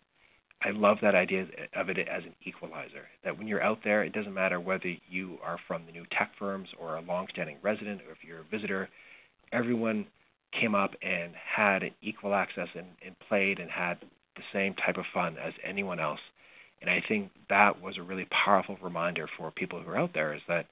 I 0.65 0.71
love 0.71 0.99
that 1.03 1.15
idea 1.15 1.47
of 1.75 1.89
it 1.89 1.99
as 1.99 2.23
an 2.25 2.35
equalizer. 2.45 3.09
That 3.25 3.37
when 3.37 3.49
you're 3.49 3.63
out 3.63 3.79
there, 3.85 4.05
it 4.05 4.13
doesn't 4.13 4.35
matter 4.35 4.61
whether 4.61 4.93
you 5.09 5.39
are 5.45 5.59
from 5.67 5.85
the 5.87 5.93
new 5.93 6.05
tech 6.17 6.33
firms 6.39 6.69
or 6.79 6.97
a 6.97 7.03
long-standing 7.03 7.57
resident, 7.63 8.01
or 8.07 8.13
if 8.13 8.19
you're 8.27 8.41
a 8.41 8.51
visitor. 8.51 8.89
Everyone 9.53 10.07
came 10.59 10.75
up 10.75 10.93
and 11.03 11.33
had 11.35 11.83
equal 12.03 12.35
access 12.35 12.69
and, 12.75 12.87
and 13.05 13.17
played 13.29 13.59
and 13.59 13.71
had 13.71 13.99
the 14.37 14.43
same 14.53 14.75
type 14.75 14.97
of 14.97 15.05
fun 15.13 15.37
as 15.39 15.53
anyone 15.65 15.99
else. 15.99 16.21
And 16.81 16.91
I 16.91 17.03
think 17.07 17.31
that 17.49 17.81
was 17.81 17.97
a 17.99 18.03
really 18.03 18.27
powerful 18.45 18.77
reminder 18.83 19.29
for 19.37 19.51
people 19.51 19.81
who 19.81 19.91
are 19.91 19.99
out 19.99 20.15
there 20.15 20.35
is 20.35 20.41
that, 20.49 20.67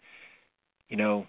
you 0.88 0.96
know, 0.96 1.26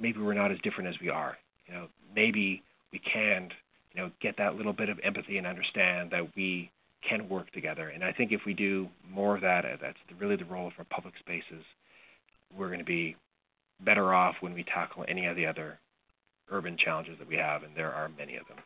maybe 0.00 0.20
we're 0.20 0.34
not 0.34 0.52
as 0.52 0.58
different 0.62 0.88
as 0.88 1.00
we 1.00 1.08
are. 1.08 1.36
You 1.66 1.74
know, 1.74 1.86
maybe 2.14 2.62
we 2.92 3.00
can, 3.00 3.50
you 3.92 4.00
know, 4.00 4.10
get 4.20 4.36
that 4.38 4.54
little 4.54 4.72
bit 4.72 4.88
of 4.88 4.98
empathy 5.02 5.38
and 5.38 5.46
understand 5.46 6.10
that 6.12 6.34
we 6.36 6.70
can 7.08 7.28
work 7.28 7.50
together. 7.52 7.88
And 7.88 8.04
I 8.04 8.12
think 8.12 8.32
if 8.32 8.44
we 8.46 8.54
do 8.54 8.88
more 9.10 9.34
of 9.34 9.42
that, 9.42 9.64
uh, 9.64 9.76
that's 9.80 9.98
really 10.18 10.36
the 10.36 10.44
role 10.44 10.66
of 10.66 10.72
our 10.78 10.84
public 10.84 11.14
spaces. 11.18 11.64
We're 12.56 12.68
going 12.68 12.78
to 12.78 12.84
be 12.84 13.16
better 13.80 14.14
off 14.14 14.36
when 14.40 14.54
we 14.54 14.62
tackle 14.62 15.04
any 15.08 15.26
of 15.26 15.36
the 15.36 15.46
other 15.46 15.78
urban 16.50 16.76
challenges 16.76 17.18
that 17.18 17.28
we 17.28 17.36
have, 17.36 17.62
and 17.62 17.74
there 17.74 17.92
are 17.92 18.10
many 18.16 18.36
of 18.36 18.46
them. 18.46 18.58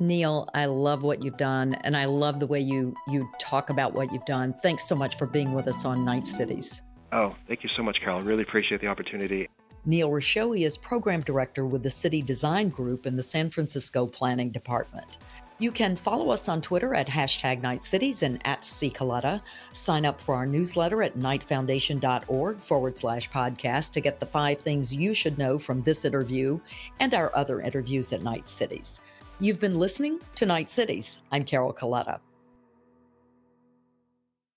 Neil, 0.00 0.48
I 0.54 0.66
love 0.66 1.02
what 1.02 1.22
you've 1.22 1.36
done, 1.36 1.74
and 1.74 1.96
I 1.96 2.06
love 2.06 2.40
the 2.40 2.46
way 2.46 2.60
you 2.60 2.94
you 3.08 3.30
talk 3.38 3.70
about 3.70 3.92
what 3.92 4.12
you've 4.12 4.24
done. 4.24 4.52
Thanks 4.52 4.84
so 4.84 4.96
much 4.96 5.16
for 5.16 5.26
being 5.26 5.52
with 5.52 5.68
us 5.68 5.84
on 5.84 6.04
Knight 6.04 6.26
Cities. 6.26 6.80
Oh, 7.12 7.36
thank 7.46 7.62
you 7.62 7.70
so 7.76 7.82
much, 7.82 7.98
Carol. 8.00 8.22
Really 8.22 8.42
appreciate 8.42 8.80
the 8.80 8.86
opportunity. 8.86 9.48
Neil 9.84 10.08
Hrushowy 10.08 10.64
is 10.64 10.78
program 10.78 11.20
director 11.22 11.66
with 11.66 11.82
the 11.82 11.90
City 11.90 12.22
Design 12.22 12.68
Group 12.68 13.04
in 13.04 13.16
the 13.16 13.22
San 13.22 13.50
Francisco 13.50 14.06
Planning 14.06 14.50
Department. 14.50 15.18
You 15.58 15.70
can 15.70 15.96
follow 15.96 16.30
us 16.30 16.48
on 16.48 16.60
Twitter 16.60 16.94
at 16.94 17.06
hashtag 17.06 17.62
Knight 17.62 17.84
Cities 17.84 18.22
and 18.22 18.44
at 18.44 18.62
Coletta. 18.62 19.42
Sign 19.72 20.04
up 20.04 20.20
for 20.20 20.34
our 20.34 20.46
newsletter 20.46 21.02
at 21.02 21.16
knightfoundation.org 21.16 22.60
forward 22.60 22.98
slash 22.98 23.30
podcast 23.30 23.92
to 23.92 24.00
get 24.00 24.18
the 24.18 24.26
five 24.26 24.58
things 24.58 24.94
you 24.94 25.14
should 25.14 25.38
know 25.38 25.58
from 25.58 25.82
this 25.82 26.04
interview 26.04 26.60
and 26.98 27.14
our 27.14 27.30
other 27.34 27.60
interviews 27.60 28.12
at 28.12 28.22
Knight 28.22 28.48
Cities. 28.48 29.00
You've 29.38 29.60
been 29.60 29.78
listening 29.78 30.20
to 30.36 30.46
Knight 30.46 30.70
Cities. 30.70 31.20
I'm 31.30 31.44
Carol 31.44 31.72
Coletta. 31.72 32.20